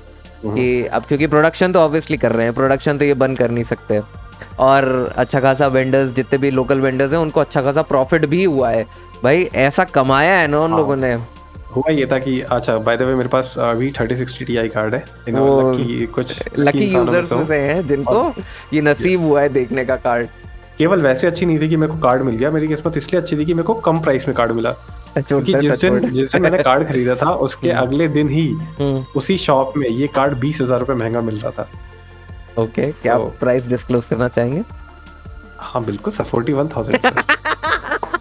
कि 0.46 0.86
अब 0.86 1.04
क्योंकि 1.04 1.28
प्रोडक्शन 1.28 1.72
तो 1.72 1.80
ऑब्वियसली 1.80 2.18
कर 2.18 2.32
रहे 2.32 2.46
हैं 2.46 2.56
प्रोडक्शन 2.56 2.98
तो 2.98 3.06
ये 3.06 3.14
बंद 3.14 3.38
कर 3.38 3.52
नहीं 3.52 3.64
सकते। 3.64 4.02
और 4.60 5.14
अच्छा 5.18 5.40
खासा 5.40 5.68
वेंडर्स 5.68 6.12
जितने 6.12 6.38
भी 6.38 6.52
लोकल 6.52 6.82
वेंडर्स 6.82 7.12
हैं 7.12 7.20
उनको 7.20 7.40
अच्छा 7.40 7.62
खासा 7.62 7.82
प्रॉफिट 7.82 8.26
भी 8.26 8.44
हुआ 8.44 8.70
है। 8.70 8.86
भाई 9.24 9.44
ऐसा 9.56 9.84
कमाया 9.84 10.38
है 10.38 10.48
ना 10.48 10.60
उन 10.60 10.70
हाँ। 10.72 10.80
लोगों 10.80 10.96
ने। 10.96 11.18
हुआ 11.76 11.92
ये 11.92 12.06
था 12.06 12.20
कि 12.20 12.40
अच्छा 12.42 12.78
बाय 12.80 12.98
द 12.98 13.02
वे 13.02 13.16
मेरे 13.16 13.30
पास 13.30 13.54
अभी 13.60 13.92
thirty 14.00 14.16
sixty 14.16 14.46
T 14.46 14.58
I 14.58 14.68
card 14.70 14.96
है। 14.96 15.04
इन 15.28 15.38
वो 15.38 15.72
लकी 15.72 16.06
कुछ 16.16 16.50
लकी 16.58 16.86
यूज़र्स 16.86 17.30
से 17.48 17.60
हैं। 17.62 17.86
जिनको 17.88 18.34
ये 18.74 18.82
नसीब 18.82 19.22
हुआ 19.22 19.42
है 19.42 19.50
देखने 19.50 19.86
का 19.86 19.96
कार्ड 19.96 20.28
केवल 20.78 21.02
वैसे 21.02 21.28
अच्छी 21.28 21.46
नहीं 21.46 21.60
थी 21.60 21.70
कि 21.70 21.78
मेरे 21.78 21.92
को 21.94 22.00
कार्ड 22.00 22.22
मिल 22.22 22.36
गया। 22.36 22.52
मेरी 22.52 22.68
किस्मत 22.68 22.98
इसलिए 22.98 23.22
अच्छी 23.22 23.38
थी 23.38 23.46
कि 23.46 23.54
मेरे 23.54 23.64
को 23.64 23.74
कम 23.82 24.00
प्राइस 24.00 24.28
में 24.28 24.36
कार्ड 24.38 24.52
मिला। 24.52 24.72
क्योंकि 25.18 25.54
जिस 25.54 25.82
दिन 25.82 26.10
जिस 26.10 26.32
दिन 26.32 26.42
मैंने 26.42 26.64
कार्ड 26.64 26.88
खरीदा 26.88 27.16
था 27.16 27.32
उसके 27.46 27.70
अगले 27.84 28.08
दिन 28.08 28.30
ही 28.30 28.48
उसी 29.16 29.38
शॉप 29.38 29.78
में 29.78 29.88
ये 29.90 30.08
कार्ड 30.16 30.40
बीस 30.40 30.62
हज़ार 30.62 30.80
रुपये 30.80 30.96
महँगा 30.96 31.22
मिल 31.22 31.40
रहा 31.40 31.52
था। 31.52 31.68
ओके 32.64 32.92
क्या 32.92 33.18
तो- 33.18 33.40
प्राइस 33.40 33.68
डिस्क्लोज 33.68 34.06
करना 34.06 34.28
चाहेंगे? 34.28 34.64
हाँ 35.58 35.84
बिल्कुल 35.86 36.14
सर 36.14 36.24
फोर्टी 36.24 36.54
वन 36.54 36.68
थाउज़ेंड 36.68 37.02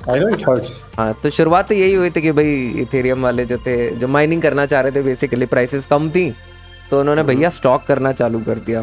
हाँ 0.08 1.12
तो 1.22 1.30
शुरुआत 1.30 1.68
तो 1.68 1.74
यही 1.74 1.94
हुई 1.94 2.10
थी 2.10 2.20
कि 2.22 2.32
भाई 2.32 2.54
इथेरियम 2.82 3.22
वाले 3.22 3.44
जो 3.44 3.58
थे 3.66 3.74
जो 3.98 4.08
माइनिंग 4.08 4.42
करना 4.42 4.66
चाह 4.66 4.80
रहे 4.80 4.92
थे 4.92 5.02
बेसिकली 5.02 5.46
प्राइसेस 5.46 5.86
कम 5.86 6.10
थी 6.10 6.30
तो 6.90 7.00
उन्होंने 7.00 7.22
भैया 7.22 7.48
स्टॉक 7.50 7.84
करना 7.86 8.12
चालू 8.12 8.40
कर 8.46 8.58
दिया। 8.66 8.80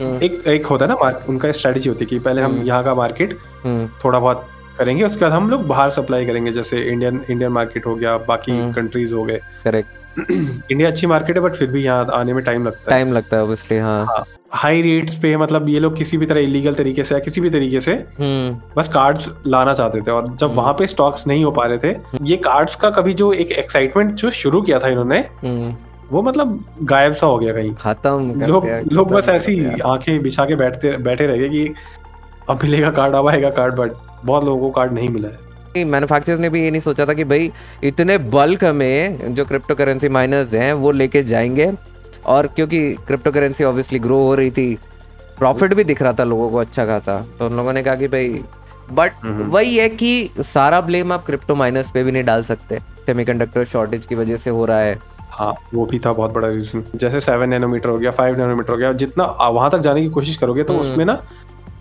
हम्म, 0.00 0.18
एक 0.22 0.42
एक 0.48 0.66
होता 0.66 0.84
है 0.84 0.90
ना 0.90 1.24
उनका 1.28 1.52
स्ट्रेटजी 1.52 1.88
होती 1.88 2.04
है 2.04 2.08
कि 2.08 2.18
पहले 2.18 2.42
हम 2.42 2.62
यहाँ 2.64 2.84
का 2.84 2.94
मार्केट 2.94 3.36
हम्म, 3.64 3.86
थोड़ा 4.04 4.18
बहुत 4.18 4.46
करेंगे 4.78 5.04
उसके 5.04 5.24
बाद 5.24 5.32
हम 5.32 5.50
लोग 5.50 5.66
बाहर 5.66 5.90
सप्लाई 5.90 6.26
करेंगे 6.26 6.52
जैसे 6.52 6.82
इंडियन 6.82 7.20
इंडियन 7.30 7.52
मार्केट 7.52 7.86
हो 7.86 7.94
गया 7.94 8.16
बाकी 8.28 8.52
हम्म। 8.52 8.72
कंट्रीज़ 8.72 9.14
हो 9.14 9.24
गए। 9.24 9.40
करेक्ट 9.64 10.70
इंडिया 10.72 10.88
अच्छी 10.90 11.06
मार्केट 11.06 11.36
है 11.36 11.42
बट 11.42 11.54
फिर 11.54 11.70
भी 11.70 11.82
यहाँ 11.84 12.06
आने 12.14 12.32
में 12.34 12.44
टाइम 12.44 12.66
लगता 12.66 12.80
है। 12.80 12.88
टाइम 12.90 13.12
लगता 13.12 13.36
है 13.36 13.42
ऑब्वियसली 13.42 13.78
हाँ। 13.78 14.04
हाँ। 14.06 14.24
हाई 14.52 14.80
रेट्स 14.82 15.14
पे 15.14 15.36
मतलब 15.36 15.68
ये 15.68 15.80
लोग 15.80 15.96
किसी 15.96 16.16
भी 16.18 16.26
तरह 16.26 16.40
इलीगल 16.40 16.74
तरीके 16.74 17.04
से 17.04 17.14
या 17.14 17.18
किसी 17.20 17.40
भी 17.40 17.50
तरीके 17.50 17.80
से 17.80 17.92
हम्म। 18.18 18.56
बस 18.76 18.88
कार्ड्स 18.88 19.28
लाना 19.46 19.74
चाहते 19.74 20.00
थे 20.00 20.10
और 20.10 20.34
जब 20.40 20.54
वहाँ 20.54 20.72
पे 20.78 20.86
स्टॉक्स 20.86 21.26
नहीं 21.26 21.44
हो 21.44 21.50
पा 21.50 21.66
रहे 21.66 21.78
थे 21.78 21.94
ये 22.30 22.36
कार्ड्स 22.46 22.74
का 22.76 22.90
कभी 22.90 23.12
जो 23.14 23.32
एक 23.32 23.52
एक्साइटमेंट 23.52 24.12
जो 24.14 24.30
शुरू 24.30 24.62
किया 24.62 24.78
था 24.78 24.88
इन्होंने 24.88 25.18
हम्म, 25.42 25.74
वो 26.10 26.22
मतलब 26.22 26.64
गायब 26.82 27.12
सा 27.12 27.26
हो 27.26 27.36
गया 27.38 27.52
कहीं। 27.52 27.72
खत्म 27.74 28.40
लोग 28.46 28.66
लोग 28.92 29.12
बस 29.12 29.28
ऐसी 29.28 29.58
आँखें 29.80 30.22
बिछा 30.22 30.44
के 30.44 30.54
बैठते 30.54 30.96
बैठे 31.02 31.26
रह 31.26 31.36
गए 31.36 31.48
कि 31.48 31.74
अब 32.50 32.62
मिलेगा 32.62 32.90
कार्ड 32.90 33.14
अब 33.14 33.28
आएगा 33.28 33.50
कार्ड 33.50 33.74
बट 33.74 33.92
बहुत 34.24 34.44
लोगों 34.44 34.60
को 34.60 34.70
कार्ड 34.70 34.92
नहीं 34.92 35.08
मिला 35.08 35.28
है। 35.28 35.84
मैन्युफैक्चरर्स 35.84 36.40
ने 36.40 36.48
भी 36.50 36.62
ये 36.62 36.70
नहीं 36.70 36.80
सोचा 36.80 37.06
था 37.06 37.12
कि 37.12 37.24
भाई 37.24 37.50
इतने 37.84 38.18
बल्क 38.32 38.64
में 38.74 39.34
जो 39.34 39.44
क्रिप्टो 39.44 39.74
करेंसी 39.74 40.08
माइनर्स 40.08 40.54
हैं 40.54 40.72
वो 40.72 40.90
लेके 40.92 41.22
जाएँगे। 41.22 41.70
और 42.26 42.46
क्योंकि 42.46 42.80
क्रिप्टो 43.06 43.30
करेंसी 43.32 43.64
ऑब्वियसली 43.64 43.98
ग्रो 43.98 44.18
हो 44.18 44.34
रही 44.34 44.50
थी 44.50 44.74
प्रॉफिट 45.38 45.74
भी 45.74 45.84
दिख 45.84 46.02
रहा 46.02 46.12
था 46.12 46.24
लोगों 46.24 46.48
को 46.50 46.56
अच्छा 46.58 46.84
खासा 46.86 47.20
तो 47.38 47.46
उन 47.46 47.56
लोगों 47.56 47.72
ने 47.72 47.82
कहा 47.82 47.94
कि 47.94 48.08
भाई 48.08 48.42
बट 48.92 49.12
हम्म। 49.24 49.44
वही 49.44 49.76
है 49.76 49.88
कि 49.90 50.30
सारा 50.40 50.80
ब्लेम 50.80 51.12
आप 51.12 51.24
क्रिप्टो 51.26 51.54
माइनर्स 51.54 51.90
पे 51.90 52.02
भी 52.04 52.12
नहीं 52.12 52.24
डाल 52.24 52.42
सकते 52.44 52.78
सेमीकंडक्टर 53.06 53.64
शॉर्टेज 53.66 54.06
की 54.06 54.14
वजह 54.14 54.36
से 54.36 54.50
हो 54.50 54.64
रहा 54.64 54.80
है 54.80 54.98
हाँ 55.30 55.52
वो 55.74 55.84
भी 55.86 55.98
था 55.98 56.12
बहुत 56.12 56.32
बड़ा 56.32 56.48
रीजन 56.48 56.82
जैसे 56.96 57.20
सेवन 57.20 57.48
नैनोमीटर 57.48 57.88
हो 57.88 57.98
गया 57.98 58.10
फाइव 58.12 58.36
नैनोमीटर 58.36 58.72
हो 58.72 58.76
गया 58.76 58.92
जितना 58.94 59.24
वहाँ 59.24 59.70
तक 59.70 59.78
जाने 59.78 60.02
की 60.02 60.08
कोशिश 60.10 60.36
करोगे 60.36 60.62
तो 60.62 60.72
हम्म। 60.72 60.82
उसमें 60.82 61.04
ना 61.04 61.22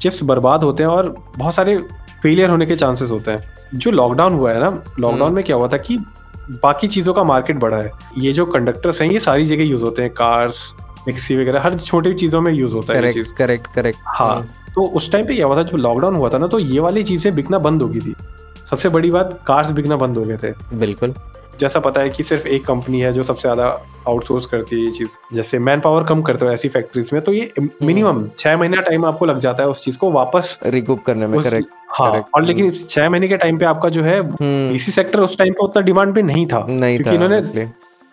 चिप्स 0.02 0.22
बर्बाद 0.24 0.64
होते 0.64 0.84
हैं 0.84 0.90
और 0.90 1.16
बहुत 1.38 1.54
सारे 1.54 1.78
फेलियर 2.22 2.50
होने 2.50 2.66
के 2.66 2.76
चांसेस 2.76 3.12
होते 3.12 3.32
हैं 3.32 3.58
जो 3.76 3.92
लॉकडाउन 3.92 4.34
हुआ 4.34 4.52
है 4.52 4.60
ना 4.60 4.70
लॉकडाउन 4.70 5.22
हम्म। 5.22 5.36
में 5.36 5.44
क्या 5.44 5.56
हुआ 5.56 5.68
था 5.68 5.78
कि 5.80 5.98
बाकी 6.50 6.88
चीज़ों 6.88 7.14
का 7.14 7.24
मार्केट 7.24 7.58
बढ़ा 7.60 7.78
है। 7.78 7.92
ये 8.18 8.32
जो 8.34 8.46
कंडक्टर्स 8.48 9.02
हैं 9.02 9.10
ये 9.10 9.20
सारी 9.20 9.46
जगह 9.46 9.64
यूज़ 9.64 9.84
होते 9.84 10.02
हैं। 10.02 10.14
कार्स 10.14 10.62
मिक्सी 11.08 11.36
वगैरह 11.38 11.62
हर 11.62 11.78
छोटी 11.80 12.14
चीज़ों 12.14 12.42
में 12.42 12.52
यूज़ 12.54 12.74
होता 12.74 12.94
है 12.94 13.02
करेक्ट 13.02 13.36
करेक्ट 13.38 13.68
करेक्ट 13.76 14.00
हाँ 14.08 14.42
तो 14.76 14.86
उस 14.98 15.12
टाइम 15.12 15.26
पे 15.28 15.34
यह 15.34 15.46
हुआ 15.46 15.56
था 15.58 15.64
जब 15.64 15.78
लॉकडाउन 15.78 16.16
हुआ 16.16 16.30
था 16.30 16.38
ना 16.38 16.48
तो 16.48 16.60
ये 16.60 16.80
वाली 16.80 17.04
चीज़ें 17.04 17.34
बिकना 17.36 17.60
बंद 17.60 17.82
हो 17.82 17.88
गई 17.90 18.00
थी। 18.00 18.16
सबसे 18.70 18.90
बड़ी 18.90 19.12
बात 19.12 19.40
कार्स 19.48 19.72
बिकना 19.72 19.96
बंद 19.98 20.18
हो 20.18 20.24
गए 20.24 20.38
थे। 20.38 20.52
बिल्कुल। 20.78 21.14
जैसा 21.60 21.80
पता 21.80 22.02
है 22.02 22.10
कि 22.10 22.24
सिर्फ़ 22.24 22.48
एक 22.48 22.66
कंपनी 22.66 23.00
है 23.02 23.12
जो 23.14 23.24
सबसे 23.24 23.42
ज़्यादा 23.42 23.66
आउटसोर्स 24.08 24.46
करती 24.46 24.76
है 24.76 24.86
ये 24.86 24.92
चीज़। 24.92 25.36
जैसे 25.36 25.60
मैन 25.60 25.80
पावर 25.80 26.04
कम 26.04 26.22
करते 26.22 26.46
हो 26.46 26.52
ऐसी 26.52 26.70
फैक्ट्रीज 26.70 27.10
में 27.14 27.22
तो 27.22 27.34
ये 27.34 27.52
मिनिमम 27.60 28.28
छह 28.38 28.58
महीना 28.58 28.82
टाइम 28.82 29.06
आपको 29.06 29.26
लग 29.26 29.40
जाता 29.40 29.64
है 29.64 29.70
उस 29.70 29.84
चीज़ 29.84 29.98
को 29.98 30.12
वापस 30.12 30.58
रिकूप 30.66 31.04
करने 31.06 31.28
में 31.28 31.40
करेक्ट 31.42 31.68
हाँ 31.90 32.10
correct. 32.10 32.28
और 32.36 32.44
लेकिन 32.44 32.66
इस 32.66 32.88
छह 32.90 33.10
महीने 33.10 33.28
के 33.28 33.38
टाइम 33.38 33.58
पे 33.58 33.66
आपका 33.66 33.90
जो 33.90 34.04
है 34.04 34.20
हम्म। 34.20 34.76
इसी 34.76 34.92
सेक्टर 34.92 35.20
उस 35.20 35.38
टाइम 35.38 35.54
पे 35.54 35.64
उतना 35.64 35.82
डिमांड 35.82 36.16
पे 36.16 36.22
नहीं 36.22 36.46
था 36.48 36.66
नहीं 36.70 36.98
क्योंकि 36.98 37.16
इन्होंने. 37.16 37.68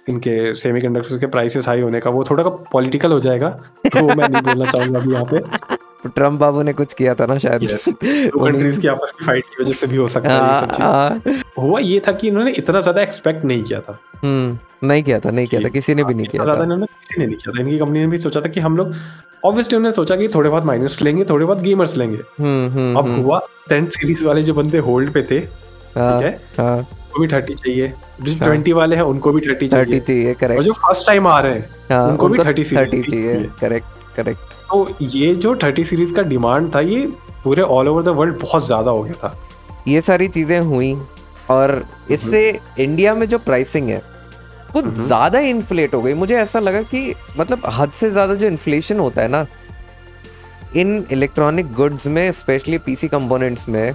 इनके 0.07 0.55
सेमीकंडक्टर्स 0.55 1.21
के 1.21 1.27
प्राइसेस 1.27 1.67
हाई 1.69 1.81
होने 1.81 2.01
का 2.01 2.11
वो 2.11 2.23
थोड़ा 2.25 2.43
पॉलिटिकल 2.73 3.13
हो 3.13 3.21
जाएगा 3.21 3.49
तो 3.87 4.07
मैं 4.07 4.29
नहीं 4.29 4.43
बोलना 4.43 4.71
चाहूँगा 4.71 4.99
अभी 5.01 5.13
यहाँ 5.13 5.25
पे। 5.33 5.76
ट्रंप 6.07 6.41
बाबू 6.41 6.63
ने 6.63 6.73
कुछ 6.73 6.93
किया 6.93 7.15
था 7.15 7.27
ना 7.27 7.39
शायद? 7.39 7.69
कंट्रीज़ 7.73 8.81
की 8.81 8.89
आपस 8.89 9.13
की 9.19 9.25
फाइट 9.25 9.45
की 9.45 9.63
वजह 9.63 9.73
से 9.73 9.87
भी 9.87 9.97
हो 9.97 10.09
सकता 10.09 10.33
है 10.33 10.61
सब 10.61 10.83
हाँ, 10.83 11.13
चीज़। 11.17 11.33
हाँ, 11.33 11.43
हुआ 11.59 11.81
ये 11.81 12.01
था 12.09 12.13
कि 12.13 12.29
इन्होंने 12.29 12.51
इतना 12.53 12.81
ज़्यादा 12.81 13.03
एक्सपेक्ट 13.03 13.45
नहीं 13.45 13.63
किया 13.63 13.81
था। 13.81 13.99
हम्म 14.23 14.87
नहीं 14.89 15.03
किया 15.03 15.21
था 15.21 15.31
नहीं 15.31 15.47
किया 15.47 15.61
था 15.61 15.69
किसी 15.69 15.95
ने 15.95 16.05
भी 16.05 16.15
नहीं 16.15 16.27
किया 16.27 16.45
था। 16.47 16.63
इन्होंने 16.63 16.87
किसी 16.87 17.21
ने 17.21 17.27
नहीं 17.27 17.37
किया 17.37 17.53
था। 17.53 17.61
इनकी 17.61 17.79
कंपनी 17.79 18.01
ने 18.01 18.07
भी 18.07 18.19
सोचा 18.19 18.41
था 18.41 18.49
कि 18.49 18.61
हम 18.61 18.77
लोग 18.77 18.95
ऑब्वियसली 19.45 19.77
उन्होंने 19.77 19.95
सोचा 19.95 20.17
कि 20.17 20.29
थोड़े 20.29 20.51
बहुत 20.51 20.65
माइनर्स 20.65 21.01
लेंगे 21.03 21.25
थोड़े 21.25 21.45
बहुत 21.47 21.59
गेमर्स 21.61 21.97
लेंगे। 21.97 22.17
हम्म 22.17 22.69
हम्म 22.69 22.99
अब 22.99 23.25
हुआ 23.25 23.41
टेन 23.69 23.87
सीरीज़ 23.87 24.25
वाले 24.25 24.43
जो 24.43 24.55
बंदे 24.55 24.79
होल्ड 24.79 25.13
पे 25.13 25.23
थे 25.31 25.39
हाँ, 25.39 26.23
ठीक 26.23 26.27
है? 26.27 26.41
हाँ। 26.59 26.77
उनको 26.79 27.21
भी 27.21 27.29
थर्टी 27.29 27.55
चाहिए। 27.55 27.93
जो 28.23 28.35
ट्वेंटी 28.39 28.73
वाले 28.73 28.97
हैं 28.97 29.03
उनको 29.03 29.33
भी 29.33 29.41
थर्टी 29.41 29.69
चाहिए। 29.69 29.85
थर्टी 29.85 30.01
चाहिए 30.01 30.23
चाहिए 30.25 30.29
और 30.29 30.41
करेक्ट 30.41 30.63
जो 30.63 30.73
फ़र्स्ट 30.73 31.07
टाइम 31.07 31.27
आ 31.27 31.39
रहे 31.41 31.55
हैं 31.55 31.71
हाँ 31.91 32.09
उनको 32.09 32.29
भी 32.29 32.39
उनको 32.39 32.53
30 32.53 32.65
सीरीज़ 32.65 32.81
थर्टी 32.81 33.03
चाहिए। 33.03 33.33
चाहिए। 33.35 33.49
करेक्ट 33.61 33.87
करेक्ट 34.17 34.55
तो 34.71 34.89
ये 35.03 35.35
जो 35.37 35.55
थर्टी 35.63 35.85
सीरीज़ 35.85 36.15
का 36.15 36.23
डिमांड 36.25 36.75
था 36.75 36.81
ये 36.81 37.07
पूरे 37.45 37.63
ऑल 37.63 37.89
ओवर 37.89 38.03
द 38.03 38.09
वर्ल्ड 38.19 38.41
बहुत 38.41 38.67
ज़्यादा 38.67 38.91
हो 38.91 39.03
गया 39.03 39.15
था। 39.15 39.37
ये 39.89 40.01
सारी 40.01 40.29
चीज़ें 40.29 40.59
हुई 40.61 40.95
और 41.51 41.83
इससे 42.11 42.41
इंडिया 42.79 43.15
में 43.15 43.27
जो 43.29 43.39
प्राइसिंग 43.41 43.89
है 43.89 44.03
वो 44.75 44.83
ज़्यादा 44.83 45.39
इन्फ्लेट 45.41 45.95
हो 45.95 46.01
गई। 46.03 46.15
मुझे 46.15 46.37
ऐसा 46.37 46.59
लगा 46.61 46.81
कि 46.85 47.15
मतलब 47.39 47.63
हद 47.73 47.91
से 47.93 48.11
ज़्यादा 48.11 48.35
जो 48.35 48.47
इन्फ्लेशन 48.47 48.99
होता 49.01 49.23
है 49.23 49.29
ना 49.29 49.47
इन 50.77 51.07
इलेक्ट्रॉनिक 51.13 51.73
गुड्स 51.73 52.07
में 52.07 52.31
स्पेशली 52.35 52.79
पीसी 52.79 53.09
कंपोनेंट्स 53.09 53.69
में 53.69 53.95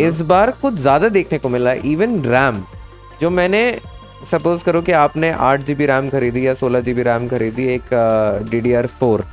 इस 0.00 0.20
बार 0.22 0.50
कुछ 0.62 0.74
ज़्यादा 0.76 1.08
देखने 1.10 1.38
को 1.38 1.48
मिला। 1.48 1.72
इवन 1.72 2.18
रैम 2.24 2.62
जो 3.20 3.30
मैंने 3.30 3.62
सपोज़ 4.30 4.64
करो 4.64 4.82
कि 4.82 4.92
आपने 4.94 5.30
आठ 5.42 5.60
जी 5.66 5.74
बी 5.74 5.86
रैम 5.86 6.08
खरीदी 6.10 6.46
या 6.46 6.54
सोलह 6.54 6.80
जी 6.80 6.94
बी 6.94 7.02
रैम 7.02 7.28
खरीदी 7.28 7.66
एक 7.74 7.94
डी 8.50 8.60
डी 8.60 8.72
आर 8.72 8.86
फोर 9.00 9.24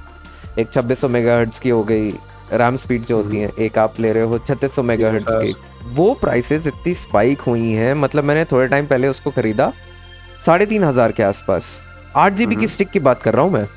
एक 0.59 0.71
छब्बीस 0.73 0.99
सौ 1.01 1.07
मेगा 1.09 1.43
की 1.63 1.69
हो 1.69 1.83
गई 1.83 2.09
रैम 2.53 2.77
स्पीड 2.77 3.05
जो 3.05 3.15
होती 3.15 3.37
है 3.37 3.51
एक 3.59 3.77
आप 3.77 3.99
ले 3.99 4.11
रहे 4.13 4.23
हो 4.23 4.37
छत्तीस 4.39 4.75
सौ 4.75 4.83
मेगा 4.83 5.11
sir. 5.11 5.23
की। 5.25 5.55
वो 5.93 6.13
प्राइसेस 6.21 6.67
इतनी 6.67 6.93
स्पाइक 6.95 7.41
हुई 7.41 7.71
हैं 7.73 7.93
मतलब 7.95 8.23
मैंने 8.23 8.45
थोड़े 8.45 8.67
टाइम 8.67 8.85
पहले 8.87 9.07
उसको 9.07 9.31
खरीदा 9.31 9.71
साढ़े 10.45 10.65
तीन 10.65 10.83
हज़ार 10.83 11.11
के 11.11 11.23
आसपास। 11.23 11.65
आठ 12.15 12.33
जीबी 12.33 12.55
की 12.55 12.67
स्टिक 12.67 12.89
की 12.89 12.99
बात 13.01 13.21
कर 13.21 13.33
रहा 13.33 13.43
हूँ 13.43 13.51
मैं। 13.51 13.67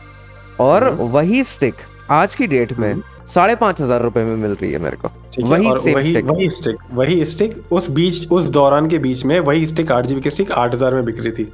और 0.61 0.89
वही 0.93 1.43
स्टिक 1.47 1.75
आज 2.11 2.35
की 2.35 2.47
डेट 2.47 2.73
में 2.79 3.01
साढ़े 3.35 3.55
पाँच 3.57 3.81
हज़ार 3.81 4.03
रुपए 4.03 4.23
में 4.25 4.37
मिल 4.37 4.53
रही 4.53 4.73
है 4.73 4.79
मेरे 4.79 4.97
को। 4.97 5.09
वही 5.41 5.69
वही 5.69 6.13
stick. 6.13 6.31
वही 6.31 6.49
स्टिक 6.51 6.79
वही 6.93 7.25
स्टिक 7.25 7.73
उस 7.73 7.89
बीच 7.91 8.31
उस 8.31 8.49
दौरान 8.51 8.89
के 8.89 8.99
बीच 8.99 9.25
में 9.25 9.39
वही 9.41 9.67
स्टिक 9.67 9.93
आठ 9.93 10.07
जीबी 10.07 10.21
की 10.21 10.31
स्टिक 10.31 10.53
आठ 10.53 10.75
हज़ार 10.75 10.95
में 10.95 11.05
बिक 11.05 11.21
रही 11.21 11.33
थी। 11.33 11.53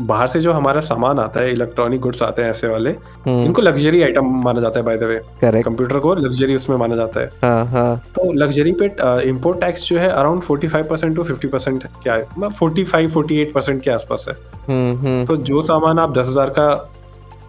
बाहर 0.00 0.28
से 0.28 0.40
जो 0.40 0.52
हमारा 0.52 0.80
सामान 0.80 1.18
आता 1.18 1.40
है 1.40 1.52
इलेक्ट्रॉनिक 1.52 2.00
गुड्स 2.00 2.22
आते 2.22 2.42
हैं 2.42 2.50
ऐसे 2.50 2.68
वाले 2.68 2.90
हम्म। 3.26 3.44
इनको 3.44 3.62
लग्जरी 3.62 4.02
आइटम 4.02 4.30
माना 4.44 4.60
जाता 4.60 4.78
है 4.78 4.84
बाय 4.84 4.96
द 4.98 5.02
वे 5.04 5.62
कंप्यूटर 5.62 5.98
को 5.98 6.14
लग्जरी 6.16 6.54
उसमें 6.56 6.76
माना 6.76 6.96
जाता 6.96 7.20
है। 7.20 7.30
हाँ 7.42 7.66
हाँ। 7.66 7.96
तो 8.14 8.32
लग्जरी 8.34 8.72
पे 8.82 8.86
इंपोर्ट 9.28 9.60
टैक्स 9.60 9.88
जो 9.88 9.98
है 9.98 10.08
अराउंड 10.08 10.42
45 10.42 10.88
परसेंट 10.90 11.14
टू 11.16 11.24
50 11.24 11.46
परसेंट 11.46 11.86
क्या 12.02 12.14
है 12.14 12.48
forty 12.50 12.84
five 12.84 13.10
forty 13.10 13.40
eight 13.40 13.52
percent 13.54 13.82
के 13.82 13.90
आसपास 13.90 14.26
है। 14.28 14.34
हम्म 14.68 14.96
हम्म। 14.98 15.24
तो 15.26 15.36
जो 15.38 15.62
सामान 15.62 15.98
आप 15.98 16.18
दस 16.18 16.28
हज़ार 16.28 16.50
का 16.58 16.68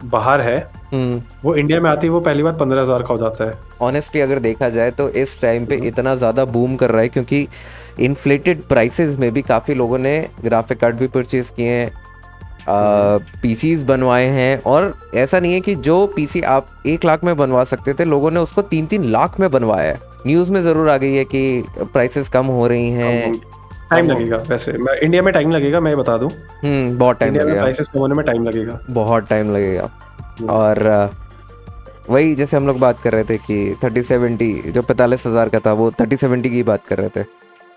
बाहर 0.06 0.42
है 0.42 0.58
वो 0.94 1.56
इंडिया 1.56 1.80
में 1.82 1.90
आती 1.90 2.08
है 2.08 2.12
वो 2.14 2.20
पहली 2.22 2.44
बार 2.44 2.54
पंद्रह 2.54 2.82
हज़ार 2.82 3.02
का 3.02 3.08
हो 3.08 3.18
जाता 3.18 3.46
है। 3.46 3.58
ऑनेस्टली 3.82 4.22
अगर 4.22 4.40
देखा 4.40 4.70
जाए 4.70 4.92
तो 4.92 5.08
इस 5.12 5.40
टाइम 5.42 5.66
पे 5.66 5.76
इतना 5.88 6.16
ज़्यादा 6.16 6.46
बूम 6.48 6.76
कर 6.76 6.92
रहा 6.92 7.02
है 7.02 7.10
क्योंकि 7.10 7.48
इन्फ्लेटेड 8.00 8.62
प्राइसेस 8.64 9.18
में 9.20 9.32
भी 9.34 9.42
काफ़ी 9.44 9.74
लोगों 9.74 9.98
ने 9.98 10.18
ग्राफिक 10.44 10.80
कार्ड 10.80 10.96
भी 10.96 11.08
परचेज 11.10 11.50
किए 11.50 11.70
हैं। 11.70 11.92
पीसीज 12.68 13.84
बनवाए 13.84 14.26
हैं 14.28 14.62
और 14.64 14.94
ऐसा 15.16 15.40
नहीं 15.40 15.54
है 15.54 15.60
कि 15.62 15.76
जो 15.78 16.06
पीसी 16.08 16.42
आप 16.42 16.68
एक 16.86 17.06
लाख 17.06 17.24
में 17.24 17.36
बनवा 17.38 17.64
सकते 17.64 17.94
थे 17.94 18.06
लोगों 18.06 18.32
ने 18.32 18.40
उसको 18.40 18.62
तीन 18.64 18.86
तीन 18.86 19.04
लाख 19.04 19.40
में 19.40 19.50
बनवाया 19.52 19.92
है। 19.92 20.00
न्यूज़ 20.28 20.52
में 20.52 20.62
ज़रूर 20.64 20.90
आ 20.90 20.98
गई 20.98 21.14
है 21.14 21.26
कि 21.26 21.64
प्राइसेस 21.84 22.30
कम 22.30 22.46
हो 22.46 22.68
रही 22.68 22.90
हैं। 22.90 23.34
टाइम 23.90 24.08
लगेगा 24.08 24.38
वैसे। 24.50 24.72
मैं 24.72 24.98
इंडिया 25.00 25.22
में 25.22 25.34
टाइम 25.34 25.52
लगेगा 25.52 25.80
मैं 25.80 25.96
बता 25.98 26.18
दूँ। 26.18 26.30
हम्म 26.64 26.98
बहुत 26.98 27.20
टाइम 27.20 27.36
लगेगा। 27.36 27.60
प्राइसेस 27.60 27.88
कम 27.88 28.00
होने 28.00 28.16
में 28.16 28.26
टाइम 28.26 28.48
लगेगा। 28.48 28.80
बहुत 28.90 29.28
टाइम 29.30 29.54
लगेगा। 29.54 29.90
हम्म। 30.40 30.50
और 30.50 31.10
वही 32.10 32.34
जैसे 32.36 32.58
हम 32.58 32.68
लोग 32.68 32.80
बात 32.80 33.00
कर 33.00 33.14
रहे 33.14 33.24
थे 33.24 33.38
कि 33.38 33.76
थर्टी 33.84 34.02
सेवेंटी 34.04 34.54
जो 34.68 34.82
पैंतालीस 34.82 35.26
हज़ार 35.28 35.50
का 35.50 35.60
था 35.60 35.74
वो 35.74 35.92
थर्टी 35.92 36.18
सेवेंटी 36.18 36.50
की 36.50 36.64
बात 36.64 36.86
कर 36.88 36.98
रहे 36.98 37.10
थे। 37.10 37.26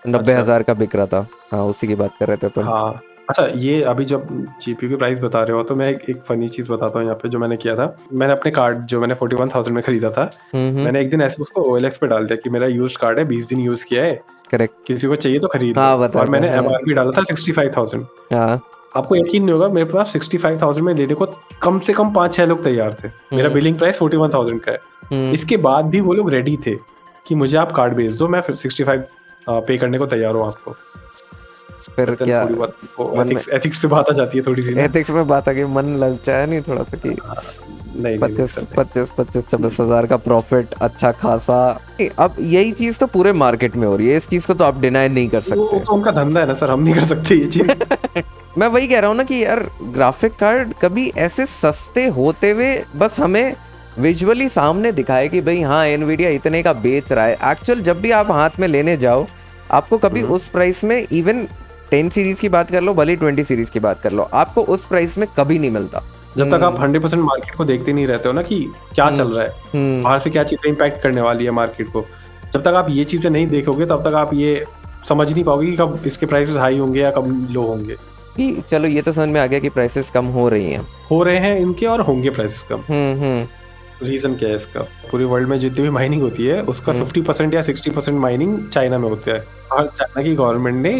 नब्बे 0.05 0.31
अच्छा। 0.31 0.41
हज़ार 0.41 0.63
का 0.63 0.73
बिक 0.73 0.95
रहा 0.95 1.05
था। 1.05 1.25
हाँ 1.51 1.63
उसी 1.63 1.87
की 1.87 1.95
बात 1.95 2.11
कर 2.19 2.27
रहे 2.27 2.37
थे 2.37 2.47
अपन। 2.47 2.63
हाँ। 2.63 3.01
अच्छा 3.29 3.45
ये 3.57 3.81
अभी 3.83 4.05
जब 4.05 4.27
जीपीयू 4.61 4.89
की 4.89 4.95
प्राइस 4.95 5.19
बता 5.19 5.41
रहे 5.43 5.57
हो 5.57 5.63
तो 5.63 5.75
मैं 5.75 5.89
एक, 5.89 6.09
एक 6.09 6.21
फनी 6.23 6.47
चीज़ 6.49 6.71
बताता 6.71 6.99
हूँ 6.99 7.05
यहाँ 7.05 7.17
पे 7.17 7.29
जो 7.29 7.39
मैंने 7.39 7.57
किया 7.57 7.75
था। 7.75 7.95
मैंने 8.13 8.33
अपने 8.33 8.51
कार्ड 8.51 8.85
जो 8.85 8.99
मैंने 9.01 9.13
फोर्टी 9.15 9.35
वन 9.35 9.49
थाउज़ेंड 9.49 9.75
में 9.75 9.83
खरीदा 9.83 10.09
था 10.11 10.29
मैंने 10.55 11.01
एक 11.01 11.09
दिन 11.09 11.21
ऐसे 11.21 11.41
उसको 11.41 11.61
ओ 11.63 11.79
पे 11.79 12.07
डाल 12.07 12.25
दिया 12.25 12.37
कि 12.43 12.49
मेरा 12.49 12.67
यूज़ 12.67 12.97
कार्ड 13.01 13.19
है 13.19 13.25
बीस 13.25 13.47
दिन 13.47 13.59
यूज़ 13.59 13.85
किया 13.85 14.03
है। 14.03 14.19
करेक्ट 14.51 14.75
किसी 14.87 15.07
को 15.07 15.15
चाहिए 15.15 15.39
तो 15.39 15.47
खरीद 15.47 15.77
हाँ, 15.77 15.95
और 15.97 16.29
मैंने। 16.29 16.49
एम 16.49 16.69
डाला 16.89 17.11
था 17.11 17.23
सिक्सटी 17.23 17.51
फाइव 17.51 17.71
थाउज़ेंड 17.77 18.05
आपको 18.33 19.15
यकीन 19.15 19.43
नहीं 19.43 19.53
होगा 19.53 19.67
मेरे 19.69 19.89
पास 19.89 20.11
सिक्सटी 20.13 20.37
फाइव 20.37 20.59
थाउज़ेंड 20.61 20.85
में 20.85 20.93
लेने 20.95 21.13
को 21.13 21.25
कम 21.61 21.79
से 21.79 21.93
कम 21.93 22.13
पाँच 22.13 22.33
छह 22.33 22.45
लोग 22.45 22.63
तैयार 22.63 22.93
थे। 22.93 23.07
मेरा। 23.35 23.49
Billing 23.49 23.77
price 23.77 23.97
forty 23.97 24.17
one 24.17 24.29
thousand 24.33 24.61
का 24.61 24.71
है। 24.71 24.79
हम्म, 25.11 25.31
इसके 25.33 25.57
बाद 25.59 25.85
भी 25.85 26.01
वो 26.01 26.13
लोग 26.13 26.29
रेडी 26.31 26.57
थे 26.65 26.75
कि 27.25 27.35
मुझे 27.35 27.57
आप 27.57 27.71
कार्ड 27.71 27.93
भेज 27.95 28.17
दो 28.17 28.27
मैं 28.27 28.41
सिक्सटी 28.43 28.83
फाइव 28.83 29.03
पे 29.47 29.77
करने 29.77 29.97
को 29.97 30.05
तैयार 30.07 30.35
हूँ 30.35 30.47
आपको। 30.47 30.75
फिर 31.99 32.15
क्या? 32.15 32.43
एथिक्स 33.21 33.49
एथिक्स 33.53 33.79
पे 33.79 33.87
बात 33.87 34.09
आ 34.09 34.13
जाती 34.13 34.37
है 34.37 34.43
थोड़ी 34.45 34.63
सी 34.63 34.79
एथिक्स 34.81 35.11
में 35.11 35.27
बात 35.27 35.49
आ 35.49 35.51
गई 35.51 35.63
मन 35.73 35.95
ललचाया 36.03 36.45
नहीं 36.45 36.61
थोड़ा 36.67 36.83
सा 36.83 36.97
कि 36.97 37.15
नहीं 37.95 38.17
पच्चीस 38.19 38.55
पच्चीस 38.75 39.11
पच्चीस 39.17 39.47
छब्बीस 39.51 39.79
हज़ार 39.79 40.05
का 40.07 40.17
प्रॉफिट 40.17 40.73
अच्छा 40.81 41.11
खासा। 41.13 41.57
अब 42.19 42.35
यही 42.39 42.71
चीज़ 42.71 42.99
तो 42.99 43.07
पूरे 43.07 43.33
मार्केट 43.35 43.75
में 43.75 43.87
हो 43.87 43.95
रही 43.95 44.07
है 44.07 44.17
इस 44.17 44.27
चीज़ 44.29 44.47
को 44.47 44.53
तो 44.53 44.63
आप 44.63 44.79
डिनाई 44.81 45.09
नहीं 45.09 45.29
कर 45.29 45.41
सकते। 45.41 45.59
वो 45.59 45.79
तो 45.79 45.93
उनका 45.93 46.11
धंधा 46.11 46.39
है 46.39 46.47
ना 46.47 46.53
सर 46.53 46.71
हम 46.71 46.83
नहीं 46.83 46.93
कर 46.95 47.05
सकते 47.07 47.35
ये 47.35 47.47
चीज़। 47.47 48.21
मैं 48.57 48.67
वही 48.67 48.87
कह 48.87 48.99
रहा 48.99 49.09
हूँ 49.09 49.17
ना 49.17 49.23
कि 49.23 49.43
यार 49.43 49.59
ग्राफिक 49.93 50.35
कार्ड 50.35 50.73
कभी 50.81 51.07
ऐसे 51.19 51.45
सस्ते 51.47 52.05
होते 52.17 52.51
हुए 52.51 52.75
बस 52.95 53.19
हमें 53.19 53.55
विजुअली 53.99 54.47
सामने 54.49 54.91
दिखाए 54.91 55.27
कि 55.29 55.41
भाई 55.41 55.61
हाँ 55.61 55.85
एनवीडिया 55.87 56.29
इतने 56.31 56.61
का 56.63 56.73
बेच 56.81 57.11
रहा 57.11 57.25
है। 57.25 57.37
एक्चुअल 57.51 57.81
जब 57.81 58.01
भी 58.01 58.11
आप 58.13 58.31
हाथ 58.31 58.59
में 58.59 58.67
लेने 58.67 58.97
जाओ 58.97 59.25
आपको 59.71 59.97
कभी 59.97 60.21
हम्म। 60.21 60.33
उस 60.33 60.47
प्राइस 60.49 60.83
में 60.83 60.97
इवन 61.11 61.47
टेन 61.91 62.09
सीरीज़ 62.09 62.41
की 62.41 62.49
बात 62.49 62.71
कर 62.71 62.81
लो 62.81 62.93
भले 62.93 63.15
ट्वेंटी 63.15 63.43
सीरीज़ 63.43 63.71
की 63.71 63.79
बात 63.79 64.01
कर 64.01 64.11
लो 64.11 64.23
आपको 64.33 64.63
उस 64.63 64.85
प्राइस 64.85 65.17
में 65.17 65.27
कभी 65.37 65.59
नहीं 65.59 65.71
मिलता। 65.71 66.03
जब 66.37 66.51
तक 66.51 66.63
आप 66.63 66.79
हंड्रेड 66.81 67.03
परसेंट 67.03 67.23
मार्केट 67.23 67.55
को 67.55 67.65
देखते 67.65 67.93
नहीं 67.93 68.07
रहते 68.07 68.29
हो 68.29 68.33
ना 68.33 68.41
कि 68.41 68.59
क्या 68.95 69.09
चल 69.11 69.27
रहा 69.27 69.45
है 69.45 69.53
हम्म। 69.73 70.01
बाहर 70.03 70.19
से 70.19 70.29
क्या 70.29 70.43
चीज़ें 70.43 70.69
इम्पैक्ट 70.69 71.01
करने 71.03 71.21
वाली 71.21 71.45
है 71.45 71.51
मार्केट 71.51 71.87
को। 71.87 72.05
जब 72.53 72.61
तक 72.61 72.67
आप 72.67 72.89
ये 72.89 73.05
चीज़ें 73.05 73.29
नहीं 73.31 73.47
देखोगे 73.47 73.85
तब 73.85 74.09
तक 74.09 74.15
आप 74.15 74.33
ये 74.33 74.65
समझ 75.09 75.31
नहीं 75.33 75.43
पाओगे 75.43 75.69
कि 75.71 75.77
कब 75.77 76.03
इसके 76.07 76.25
प्राइसेस 76.25 76.55
हाई 76.55 76.77
होंगे 76.77 77.01
या 77.01 77.11
कब 77.11 77.47
लो 77.51 77.61
होंगे। 77.61 77.95
कि 78.35 78.63
चलो 78.69 78.87
ये 78.87 79.01
तो 79.01 79.13
समझ 79.13 79.29
में 79.29 79.39
आ 79.41 79.45
गया 79.45 79.59
कि 79.59 79.69
प्राइसेस 79.69 80.09
कम 80.09 80.25
हो 80.25 80.47
रही 80.49 80.71
हैं। 80.71 80.87
हो 81.11 81.23
रहे 81.23 81.37
हैं 81.37 81.57
इनके 81.59 81.85
और 81.85 82.01
होंगे 82.01 82.29
प्राइसेस 82.29 82.65
कम। 82.69 82.83
हम्म 82.89 83.19
हम्म। 83.21 84.07
रीजन 84.07 84.35
क्या 84.35 84.49
है 84.49 84.55
इसका? 84.55 84.81
पूरे 85.11 85.25
वर्ल्ड 85.25 85.49
में 85.49 85.57
जितनी 85.59 85.83
भी 85.83 85.89
माइनिंग 85.89 86.21
होती 86.21 86.45
है 86.45 86.61
उसका 86.63 86.91
हम्म। 86.91 87.03
फिफ्टी 87.03 87.21
परसेंट 87.21 87.53
या 87.53 87.61
सिक्सटी 87.61 87.91
परसेंट 87.91 88.19
माइनिंग 88.19 88.57
चाइना 88.69 88.97
में 88.97 89.09
होता 89.09 89.31
है। 89.31 89.45
और 89.71 89.87
चाइना 89.87 90.23
की 90.23 90.35
गवर्नमेंट 90.35 90.81
ने 90.83 90.93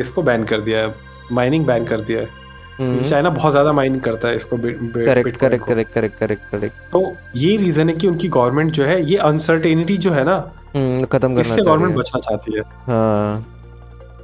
इसको 0.00 0.22
बैन 0.22 0.44
कर 0.44 0.60
दिया 0.60 0.78
है 0.78 0.94
माइनिंग 1.32 1.66
बैन 1.66 1.84
कर 1.84 2.00
दिया 2.00 2.20
है। 2.20 2.36
चाइना 2.80 3.30
बहुत 3.30 3.52
ज़्यादा 3.52 3.72
माइनिंग 3.72 4.00
करता 4.02 4.28
है 4.28 4.36
इसको 4.36 4.56
correct 4.56 5.36
correct 5.36 5.64
correct 5.64 5.92
correct 5.92 6.18
correct 6.18 6.50
correct 6.50 6.74
तो 6.92 7.02
ये 7.36 7.56
रीजन 7.56 7.88
है 7.88 7.94
कि 7.94 8.06
उनकी 8.06 8.28
गवर्नमेंट 8.30 8.72
जो 8.72 8.84
है 8.84 9.02
ये 9.04 9.16
अनसर्टेनिटी 9.26 9.96
जो 9.98 10.12
है 10.12 10.24
ना 10.24 10.36
हम्म 10.74 11.06
खत्म 11.06 11.28
करना 11.28 11.40
इससे 11.40 11.62
गवर्नमेंट 11.62 11.96
बचना 11.96 12.20
चाहती 12.20 12.56
है। 12.56 12.62
हाँ। 12.86 13.46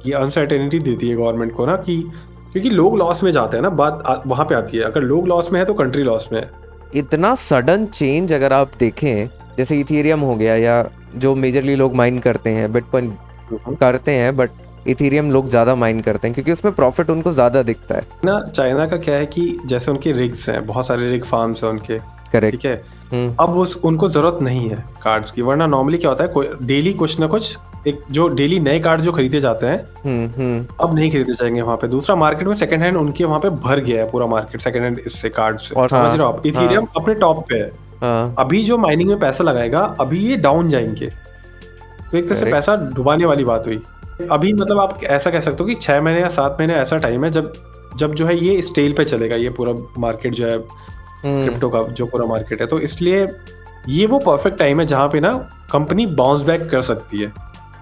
ये 0.05 0.13
अनसर्टेनिटी 0.13 0.79
देती 0.79 1.09
है 1.09 1.15
गवर्नमेंट 1.15 1.53
को 1.53 1.65
ना 1.65 1.75
कि 1.77 1.97
क्योंकि 2.51 2.69
लोग 2.69 2.97
लॉस 2.97 3.23
में 3.23 3.31
जाते 3.31 3.57
हैं 3.57 3.61
ना 3.63 3.69
बात 3.77 4.23
वहाँ 4.27 4.45
पे 4.45 4.55
आती 4.55 4.77
है। 4.77 4.83
अगर 4.83 5.01
लोग 5.03 5.27
लॉस 5.27 5.51
में 5.51 5.59
है 5.59 5.65
तो 5.65 5.73
कंट्री 5.73 6.03
लॉस 6.03 6.29
में 6.33 6.39
है। 6.41 6.49
इतना 6.95 7.33
सडन 7.41 7.85
चेंज 7.85 8.33
अगर 8.33 8.53
आप 8.53 8.71
देखें 8.79 9.27
जैसे 9.57 9.79
इथेरियम 9.79 10.19
हो 10.19 10.35
गया 10.35 10.55
या 10.55 10.83
जो 11.15 11.33
मेजरली 11.35 11.75
लोग 11.75 11.95
माइन 11.95 12.19
करते 12.19 12.49
हैं 12.49 12.71
बिटकॉइन 12.73 13.15
करते 13.81 14.11
हैं 14.11 14.35
बट 14.37 14.49
इथेरियम 14.87 15.31
लोग 15.31 15.49
ज़्यादा 15.49 15.75
माइन 15.75 16.01
करते 16.01 16.27
हैं 16.27 16.33
क्योंकि 16.35 16.51
उसमें 16.51 16.73
प्रॉफिट 16.75 17.09
उनको 17.09 17.33
ज़्यादा 17.33 17.63
दिखता 17.63 17.95
है। 17.95 18.07
ना 18.25 18.39
चाइना 18.47 18.85
का 18.87 18.97
क्या 18.97 19.15
है 19.15 19.25
कि 19.27 19.57
जैसे 19.65 19.91
उनके 19.91 20.11
रिग्स 20.13 20.49
हैं 20.49 20.65
बहुत 20.65 20.87
सारे 20.87 21.09
रिग 21.11 21.23
फार्म्स 21.25 21.63
हैं 21.63 21.69
उनके 21.69 21.99
करेक्ट 22.31 22.57
ठीक 22.57 22.65
है? 22.65 23.35
अब 23.39 23.57
उस 23.57 23.75
उनको 23.85 24.09
ज़रूरत 24.09 24.39
नहीं 24.41 24.69
है 24.69 24.83
कार्ड्स 25.03 25.31
की 25.31 25.41
वरना 25.41 25.67
नॉर्मली 25.67 25.97
क्या 25.97 26.09
होता 26.09 26.23
है 26.23 26.65
डेली 26.67 26.93
कुछ 26.93 27.19
ना 27.19 27.27
कुछ 27.27 27.57
एक 27.87 27.99
जो 28.11 28.27
डेली 28.29 28.59
नए 28.59 28.79
कार्ड 28.79 29.01
जो 29.01 29.11
खरीदे 29.11 29.39
जाते 29.41 29.65
हैं 29.67 29.77
हम्म 30.05 30.27
हम्म। 30.35 30.65
अब 30.81 30.95
नहीं 30.95 31.09
खरीदे 31.11 31.33
जाएँगे 31.33 31.61
वहाँ 31.61 31.77
पे। 31.77 31.87
दूसरा 31.87 32.15
मार्केट 32.15 32.47
में 32.47 32.53
सेकंड 32.55 32.83
हैंड 32.83 32.97
उनके 32.97 33.25
वहाँ 33.25 33.39
पे 33.39 33.49
भर 33.49 33.79
गया 33.79 34.03
है 34.03 34.09
पूरा 34.11 34.27
मार्केट 34.27 34.61
सेकंड 34.61 34.83
हैंड 34.83 34.99
इससे 34.99 35.29
कार्ड 35.29 35.59
से। 35.59 35.75
और 35.75 35.89
समझ 35.89 36.01
हाँ, 36.01 36.09
रहे 36.09 36.17
हो 36.17 36.31
आप? 36.31 36.45
इथेरियम 36.45 36.87
अपने 36.97 37.13
टॉप 37.15 37.45
पे 37.49 37.55
है। 37.55 37.71
हाँ। 38.01 38.35
अभी 38.39 38.63
जो 38.63 38.77
माइनिंग 38.77 39.09
में 39.09 39.19
पैसा 39.19 39.43
लगाएगा 39.43 39.79
अभी 40.01 40.19
ये 40.19 40.37
डाउन 40.37 40.69
जाएँगे। 40.69 41.07
तो 42.11 42.17
एक 42.17 42.27
तरह 42.29 42.39
से 42.39 42.51
पैसा 42.51 42.75
डुबाने 42.95 43.25
वाली 43.25 43.45
बात 43.45 43.67
हुई। 43.67 43.81
अभी 44.21 44.53
मतलब 44.53 44.79
आप 44.79 45.03
ऐसा 45.03 45.31
कह 45.31 45.39
सकते 45.39 45.63
हो 45.63 45.65
कि 45.65 45.75
छह 45.75 46.01
महीने 46.01 46.21
या 46.21 46.29
सात 46.29 46.57
महीने 46.59 46.73
ऐसा 46.73 46.97
टाइम 46.97 47.23
है 47.25 47.29
जब 47.31 47.53
जब 47.97 48.13
जो 48.15 48.25
है 48.25 48.37
ये 48.37 48.61
स्टेल 48.61 48.93
पे 48.93 49.05
चलेगा 49.05 49.35
ये 49.35 49.49
पूरा 49.49 49.73
मार्केट 49.97 50.33
जो 50.33 50.45
है 50.45 50.57
हम्म, 50.57 51.43
क्रिप्टो 51.43 51.69
का 51.69 51.81
जो 51.81 52.05
पूरा 52.05 52.25
मार्केट 52.25 52.61
है। 52.61 52.67
तो 52.67 52.79
इसलिए 52.79 53.27
ये 53.89 54.05
वो 54.05 54.19
परफेक्ट 54.19 54.57
टाइम 54.59 54.79
है 54.79 54.85
जहाँ 54.85 55.07
पे 55.09 55.19
ना 55.19 55.31
कंपनी 55.71 56.05
बाउंस 56.15 56.41
बैक 56.41 56.69
कर 56.69 56.81
सकती 56.81 57.19
है। 57.19 57.31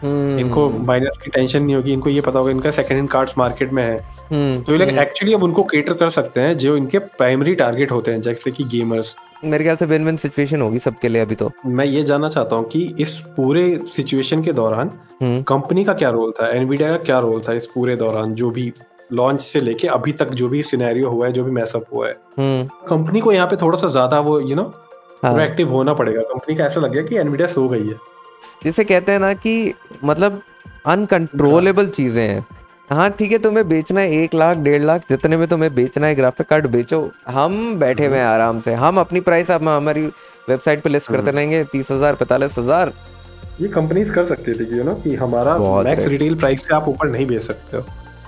हम्म, 0.01 0.39
इनको 0.39 0.69
माइनस 0.69 1.17
की 1.23 1.29
टेंशन 1.29 1.63
नहीं 1.63 1.75
होगी 1.75 1.93
इनको 1.93 2.09
ये 2.09 2.21
पता 2.21 2.39
होगा 2.39 2.51
इनका 2.51 2.71
सेकंड 2.71 2.97
हैंड 2.97 3.09
कार्ड्स 3.09 3.37
मार्केट 3.37 3.73
में 3.73 3.83
है। 3.83 3.97
हम्म, 4.31 4.61
तो 4.61 4.71
ये 4.71 4.77
लोग 4.77 4.89
हम्म। 4.89 5.01
एक्चुअली 5.01 5.33
अब 5.33 5.43
उनको 5.43 5.63
केटर 5.63 5.93
कर 5.93 6.09
सकते 6.09 6.41
हैं 6.41 6.57
जो 6.57 6.75
इनके 6.77 6.99
प्राइमरी 6.99 7.55
टारगेट 7.55 7.91
होते 7.91 8.11
हैं 8.11 8.21
जैसे 8.21 8.51
कि 8.51 8.63
गेमर्स 8.63 9.15
मेरे 9.43 9.63
ख्याल 9.63 9.75
से 9.75 9.85
विन 9.85 10.05
विन 10.05 10.17
सिचुएशन 10.17 10.61
होगी 10.61 10.79
सबके 10.79 11.09
लिए 11.09 11.21
अभी 11.21 11.35
तो। 11.35 11.51
मैं 11.65 11.85
ये 11.85 12.03
जानना 12.03 12.27
चाहता 12.29 12.55
हूँ 12.55 12.67
कि 12.69 12.83
इस 12.99 13.17
पूरे 13.35 13.63
सिचुएशन 13.95 14.43
के 14.43 14.53
दौरान 14.53 14.91
हम्म, 15.21 15.41
कंपनी 15.43 15.83
का 15.85 15.93
क्या 15.93 16.09
रोल 16.09 16.31
था 16.31 16.49
एनवीडिया 16.49 16.89
का 16.89 16.97
क्या 17.03 17.19
रोल 17.19 17.41
था 17.47 17.53
इस 17.53 17.65
पूरे 17.65 17.95
दौरान 17.95 18.33
जो 18.35 18.51
भी 18.51 18.71
लॉन्च 19.13 19.41
से 19.41 19.59
लेके 19.59 19.87
अभी 19.87 20.11
तक 20.11 20.29
जो 20.31 20.47
भी 20.49 20.63
सिनेरियो 20.63 21.09
हुआ 21.09 21.25
है 21.27 21.33
जो 21.33 21.43
भी 21.43 21.51
मैसअप 21.51 21.85
हुआ 21.93 22.07
है। 22.07 22.13
हम्म, 22.37 22.87
कंपनी 22.87 23.19
को 23.19 23.31
यहाँ 23.31 23.47
पे 23.47 23.55
थोड़ा 23.55 23.77
सा 23.79 23.87
ज़्यादा 23.87 24.19
वो 24.19 24.39
यू 24.39 24.55
नो। 24.55 24.63
प्रोएक्टिव 25.23 25.69
होना 25.69 25.93
पड़ेगा। 25.93 26.21
कंपनी 26.21 26.55
का 26.55 26.65
ऐसा 26.65 26.79
लग 26.79 26.91
गया 26.91 27.03
कि 27.03 27.17
एनवीडिया 27.17 27.47
सो 27.47 27.67
गई 27.69 27.87
है। 27.87 27.95
जिसे 28.63 28.83
कहते 28.83 29.11
हैं 29.11 29.19
ना 29.19 29.33
कि 29.33 29.73
मतलब 30.03 30.41
अनकंट्रोलेबल 30.85 31.87
चीज़ें 31.89 32.27
हैं। 32.27 32.45
हाँ 32.89 33.09
ठीक 33.09 33.31
है 33.31 33.37
तुम्हें 33.39 33.67
बेचना 33.67 34.01
है 34.01 34.11
एक 34.13 34.33
लाख 34.35 34.57
डेढ़ 34.57 34.81
लाख 34.81 35.03
जितने 35.09 35.37
में 35.37 35.47
तुम्हें 35.47 35.73
बेचना 35.75 36.07
है 36.07 36.15
ग्राफिक 36.15 36.47
कार्ड 36.47 36.67
बेचो। 36.71 36.99
हम 37.29 37.53
बैठे 37.79 38.05
हुए 38.05 38.17
हैं 38.17 38.25
आराम 38.25 38.59
से। 38.59 38.73
हम 38.75 38.99
अपनी 38.99 39.19
प्राइस 39.21 39.51
अब 39.51 39.67
हमारी 39.67 40.05
वेबसाइट 40.49 40.81
पे 40.81 40.89
लिस्ट 40.89 41.11
करते 41.11 41.31
रहेंगे 41.31 41.63
तीस 41.71 41.91
हज़ार 41.91 42.15
पैंतालीस 42.15 42.57
हज़ार। 42.57 42.91
ये 43.61 43.67
कंपनीज़ 43.69 44.11
कर 44.13 44.25
सकती 44.25 44.53
थी 44.53 44.77
यू 44.77 44.83
नो 44.83 44.93
कि 45.03 45.15
हमारा 45.15 45.57
मैक्स 45.83 46.05
रिटेल 46.05 46.35
प्राइस 46.35 46.65
से 46.67 46.73
आप 46.75 46.87
ऊपर 46.89 47.09
नहीं 47.09 47.27
बेच 47.27 47.41
सकते 47.41 47.77
हो। 47.77 47.83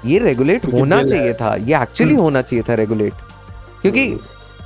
ये 0.06 0.20
रेगुलेट 0.20 0.66
होना 0.74 1.04
चाहिए 1.04 1.34
था। 1.34 1.56
ये 1.58 1.82
एक्चुअली 1.82 2.16
होना 2.16 2.42
चाहिए 2.42 2.64
था 2.70 2.74
रेगुलेट 2.76 3.14
क्योंकि 3.82 4.20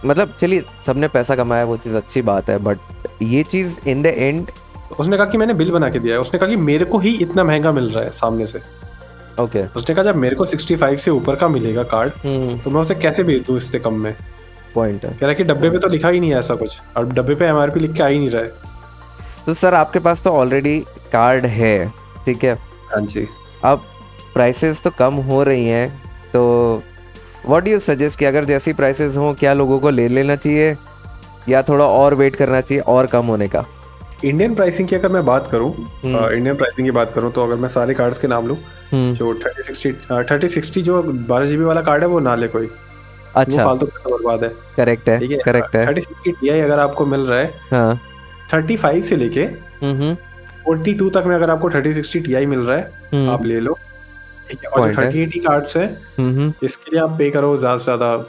मतलब 0.06 0.34
चलिए 0.40 0.64
सबने 0.86 1.08
पैसा 1.10 1.36
कमाया 1.36 1.64
वो 1.66 1.78
चीज़ 1.78 1.96
अच्छी 1.96 2.22
बात 2.24 2.50
है 2.50 2.58
बट 2.60 3.22
ये 3.22 3.44
चीज़ 3.46 3.80
इन 3.90 4.02
द 4.04 4.06
एंड 4.08 4.52
उसने 5.00 5.18
कहा 5.18 5.26
कि 5.26 5.38
मैंने 5.38 5.54
बिल 5.54 5.72
बना 5.72 5.90
के 5.90 6.00
दिया 6.00 6.16
है। 6.16 6.22
उसने 6.22 6.40
कहा 6.40 6.50
कि 6.50 6.56
मेरे 6.58 6.86
को 6.86 7.00
ही 7.00 7.16
इतना 7.22 7.44
महँगा 7.44 7.72
मिल 7.72 7.90
रहा 7.90 8.04
है 8.04 8.10
सामने 8.12 8.46
से। 8.46 8.62
ओके 9.40 9.64
उसने 9.78 9.96
कहा 9.96 10.04
जब 10.04 10.16
मेरे 10.16 10.36
को 10.36 10.46
65 10.46 10.98
से 11.00 11.12
ऊपर 11.12 11.36
का 11.36 11.48
मिलेगा 11.48 11.84
कार्ड 11.92 12.14
हम्म। 12.26 12.58
तो 12.60 12.70
मैं 12.70 12.82
उसे 12.82 12.96
कैसे 12.96 13.24
बेच 13.24 13.46
दूँ 13.48 13.58
इससे 13.58 13.80
कम 13.80 13.94
में? 14.04 14.16
पॉइंट 14.76 15.06
है। 15.06 15.12
कह 15.12 15.26
रहा 15.26 15.34
कि 15.34 15.44
डब्बे 15.44 15.70
पे 15.70 15.80
तो 15.80 15.88
लिखा 15.88 16.10
ही 16.10 16.20
नहीं 16.20 16.32
है 16.32 16.40
ऐसा 16.40 16.56
कुछ 16.56 16.78
और 16.98 17.06
डब्बे 17.14 17.36
पे 17.36 17.46
एमआरपी 17.46 17.80
लिख 17.80 17.94
के 17.94 18.04
आ 18.04 18.08
ही 18.08 18.18
नहीं 18.20 18.30
रहा 18.30 18.42
है। 18.44 18.52
तो 19.46 19.54
सर 19.54 19.74
आपके 19.74 20.00
पास 20.00 20.22
तो 20.24 20.32
ऑलरेडी 20.38 20.78
कार्ड 21.14 21.46
है 21.46 21.88
ठीक 22.26 22.44
है? 22.44 22.54
हाँ 22.92 23.02
जी। 23.06 23.28
अब 23.66 23.86
प्राइसेस 24.34 24.82
तो 24.84 24.90
कम 25.00 25.14
हो 25.30 25.42
रही 25.44 25.66
हैं 25.68 25.90
तो 26.34 26.42
व्हाट 27.46 27.64
डू 27.64 27.72
यू 27.72 27.80
सजेस्ट 27.80 28.20
कि 28.20 28.26
अगर 28.26 28.46
जैसी 28.46 28.74
प्राइसेस 28.74 29.18
हों 29.18 29.34
क्या 29.34 29.54
लोगों 29.54 29.80
को 29.80 29.90
ले 29.90 30.08
लेना 30.08 30.36
चाहिए 30.36 30.76
या 31.50 31.62
थोड़ा 31.70 31.86
और 31.86 32.14
वेट 32.16 32.36
करना 32.36 32.62
चाहिए 32.62 32.82
और 32.94 33.08
कम 33.08 33.26
होने 33.26 33.48
का? 33.48 33.66
इंडियन 34.26 34.56
प्राइसिंग 34.56 34.88
की 34.88 34.96
अगर 34.96 35.10
मैं 35.10 35.26
बात 35.26 35.48
करूँ 35.52 35.70
हम्म। 36.04 36.30
इंडियन 36.30 36.56
प्राइसिंग 36.56 36.88
की 36.88 36.92
बात 36.92 37.12
करूँ 37.16 37.32
तो 37.32 37.44
अगर 37.44 37.56
मैं 37.56 37.70
सारे 37.70 37.94
कार्ड्स 37.94 38.20
के 38.20 38.28
नाम 38.28 38.48
लूँ 38.48 38.58
हम्म 38.58 38.79
जो 38.94 39.34
थर्टी 39.36 39.64
सिक्सटी 39.64 39.92
थर्टी 40.32 40.48
सिक्सटी 40.50 40.82
जो 40.82 41.02
बारह 41.04 41.46
जीबी 41.46 41.64
वाला 41.64 41.82
कार्ड 41.82 42.04
है 42.04 42.08
वो 42.10 42.20
ना 42.20 42.36
ले 42.36 42.48
कोई। 42.48 42.70
अच्छा। 43.36 43.64
फालतू 43.64 43.86
पैसा 43.86 44.10
बर्बाद 44.10 44.44
है। 44.44 44.50
करेक्ट 44.76 45.10
है 45.10 45.18
है? 45.22 45.38
करेक्ट 45.40 45.76
है। 45.76 45.86
थर्टी 45.88 46.02
सिक्सटी 46.02 46.32
टी 46.32 46.50
अगर 46.50 46.80
आपको 46.80 47.06
मिल 47.06 47.26
रहा 47.28 47.40
है 47.40 47.54
हाँ। 47.72 48.00
थर्टी 48.54 48.78
फाइव 48.78 49.02
से 49.04 49.16
लेके 49.16 49.42
हम्म 49.82 50.14
फोर्टी 50.64 50.94
टू 50.94 51.10
तक 51.10 51.24
में 51.28 51.36
अगर 51.36 51.50
आपको 51.50 51.70
थर्टी 51.70 51.94
सिक्सटी 51.94 52.20
टी 52.20 52.46
मिल 52.46 52.60
रहा 52.60 52.78
है 52.78 52.92
हम्म। 53.14 53.30
आप 53.30 53.46
ले 53.46 53.60
लो। 53.60 53.78
ठीक 54.50 54.60
है? 54.64 54.70
और 54.72 54.94
थर्टी 54.96 55.22
एटी 55.22 55.40
कार्ड्स 55.40 55.78
है 55.78 55.86
हम्म 56.18 56.52
इसके 56.66 56.92
लिए 56.92 57.02
आप 57.02 57.16
पे 57.18 57.30
करो 57.32 57.58
ज़्यादा 57.58 57.78
से 57.78 57.84
ज़्यादा 57.84 58.26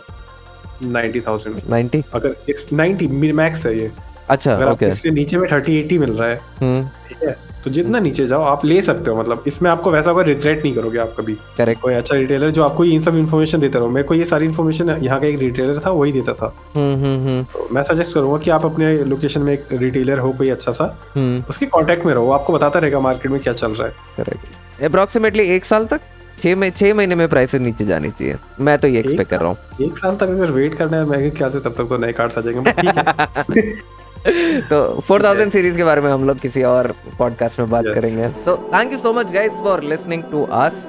नाइन्टी 0.85 1.21
थाउज़ेंड 1.21 1.61
नाइन्टी 1.71 2.03
अगर 2.15 2.35
नाइन्टी 2.73 3.33
मैक्स 3.33 3.67
है 3.67 3.79
ये। 3.79 3.91
अच्छा 4.31 4.55
अगर 4.55 4.67
आपको 4.69 4.87
इसके 4.87 5.11
नीचे 5.11 5.37
में 5.37 5.49
थर्टी 5.53 5.79
एटी 5.79 5.99
मिल 5.99 6.11
रहा 6.11 6.29
है 6.29 6.39
हम्म। 6.61 6.89
ठीक 7.09 7.23
है? 7.23 7.37
तो 7.65 7.71
जितना 7.71 7.99
नीचे 8.01 8.27
जाओ 8.27 8.43
आप 8.43 8.65
ले 8.65 8.81
सकते 8.83 9.11
हो 9.11 9.17
मतलब 9.17 9.43
इसमें 9.47 9.71
आपको 9.71 9.91
वैसा 9.91 10.13
कोई 10.13 10.25
रिग्रेट 10.25 10.63
नहीं 10.63 10.75
करोगे 10.75 10.99
आप 10.99 11.15
कभी। 11.19 11.35
करेक्ट 11.57 11.81
कोई 11.83 11.95
अच्छा 11.95 12.17
रिटेलर 12.17 12.51
जो 12.51 12.63
आपको 12.65 12.85
इन 12.85 13.03
सब 13.03 13.17
इन्फॉर्मेशन 13.17 13.61
देता 13.61 13.79
रहो 13.79 13.89
मेरे 13.89 14.07
को 14.09 14.15
ये 14.15 14.25
सारी 14.25 14.47
इन्फॉर्मेशन 14.47 14.91
यहाँ 15.03 15.21
का 15.21 15.27
एक 15.27 15.39
रिटेलर 15.39 15.81
था 15.87 15.91
वही 15.91 16.13
देता 16.13 16.33
था। 16.33 16.53
हम्म 16.75 16.95
हम्म 16.95 17.27
हम्म। 17.27 17.43
तो 17.45 17.69
मैं 17.73 17.83
सजेस्ट 17.83 18.15
करूँगा 18.15 18.39
कि 18.39 18.51
आप 18.51 18.65
अपने 18.67 18.93
लोकेशन 19.05 19.43
में 19.43 19.53
एक 19.53 19.67
रिटेलर 19.73 20.19
हो 20.19 20.33
कोई 20.33 20.51
अच्छा 20.51 20.73
सा 20.73 20.85
उसके 21.49 21.67
कॉन्टेक्ट 21.67 22.07
में 22.07 22.15
रहो 22.15 22.31
आपको 22.31 22.53
बताता 22.53 22.79
रहेगा 22.79 23.01
मार्केट 23.01 23.33
में 23.33 23.41
क्या 23.41 23.53
चल 23.53 23.73
रहा 23.73 23.89
है। 23.89 23.95
करेक्ट 24.17 24.85
अप्रोक्सीमेटली 24.85 25.49
एक 25.57 25.65
साल 25.65 25.87
तक 25.87 26.01
छः 26.43 26.57
महीने 26.57 26.71
छः 26.71 26.95
महीने 26.95 27.15
में 27.15 27.29
प्राइसेस 27.29 27.61
नीचे 27.61 27.85
जानी 27.87 28.11
चाहिए। 28.11 28.37
मैं 28.61 28.79
तो 28.79 28.89
ये 28.89 28.99
एक्सपेक्ट 29.01 29.31
कर 29.31 29.41
रहा 29.41 29.49
हूँ। 29.49 29.87
एक 29.87 29.99
साल 29.99 30.17
तक 30.17 30.29
अगर 30.31 30.51
वेट 30.51 30.75
करना 30.75 30.97
है 30.97 31.05
मैं 31.07 31.31
क्या 31.31 31.49
से 31.51 31.61
तब 31.61 31.75
तक 31.79 31.89
तो 31.89 31.99
नए 31.99 32.13
कार्ड्स 32.13 32.39
आ 32.39 32.41
जाएँगे 32.41 33.71
तो 34.27 34.79
4000 35.01 35.51
सीरीज़ 35.51 35.77
के 35.77 35.85
बारे 35.85 36.01
में 36.01 36.11
हम 36.13 36.25
लोग 36.25 36.39
किसी 36.39 36.63
और 36.63 36.93
पॉडकास्ट 37.19 37.59
में 37.59 37.71
बात 37.71 37.85
Yes. 37.85 37.95
करेंगे। 37.95 38.29
तो 38.45 38.57
thank 38.75 38.93
you 38.93 38.99
so 38.99 39.13
much 39.13 39.31
guys 39.33 39.53
for 39.53 39.83
listening 39.83 40.23
to 40.23 40.43
us 40.53 40.87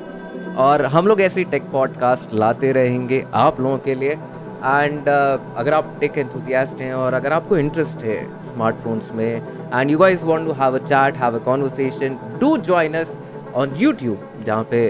और 0.58 0.86
हम 0.86 1.08
लोग 1.08 1.22
ऐसी 1.22 1.44
टेक 1.44 1.64
पॉडकास्ट 1.72 2.34
लाते 2.34 2.72
रहेंगे 2.72 3.24
आप 3.34 3.60
लोगों 3.62 3.78
के 3.78 3.96
लिए। 3.96 4.12
एंड 4.12 5.00
uh, 5.00 5.58
अगर 5.58 5.74
आप 5.74 5.96
टेक 6.00 6.18
एंथुजियास्ट 6.18 6.82
हैं 6.82 6.94
और 6.94 7.14
अगर 7.14 7.34
आपको 7.34 7.58
इंटरेस्ट 7.58 8.04
है 8.04 8.20
स्मार्टफोन्स 8.52 9.12
में 9.12 9.42
and 9.76 9.92
you 9.92 9.98
guys 9.98 10.24
want 10.24 10.48
to 10.48 10.54
have 10.62 10.76
a 10.76 10.86
chat 10.86 11.18
have 11.18 11.36
a 11.36 11.44
conversation 11.46 12.20
do 12.40 12.56
join 12.70 12.94
us 12.94 13.18
on 13.56 13.76
YouTube 13.78 14.30
जहाँ 14.46 14.68
पे 14.72 14.88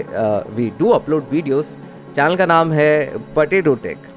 we 0.56 0.70
do 0.78 0.90
upload 0.90 1.30
videos 1.30 1.76
channel 2.16 2.36
का 2.36 2.46
नाम 2.46 2.72
है 2.72 2.92
पटेटो 3.36 3.74
टेक 3.74 4.11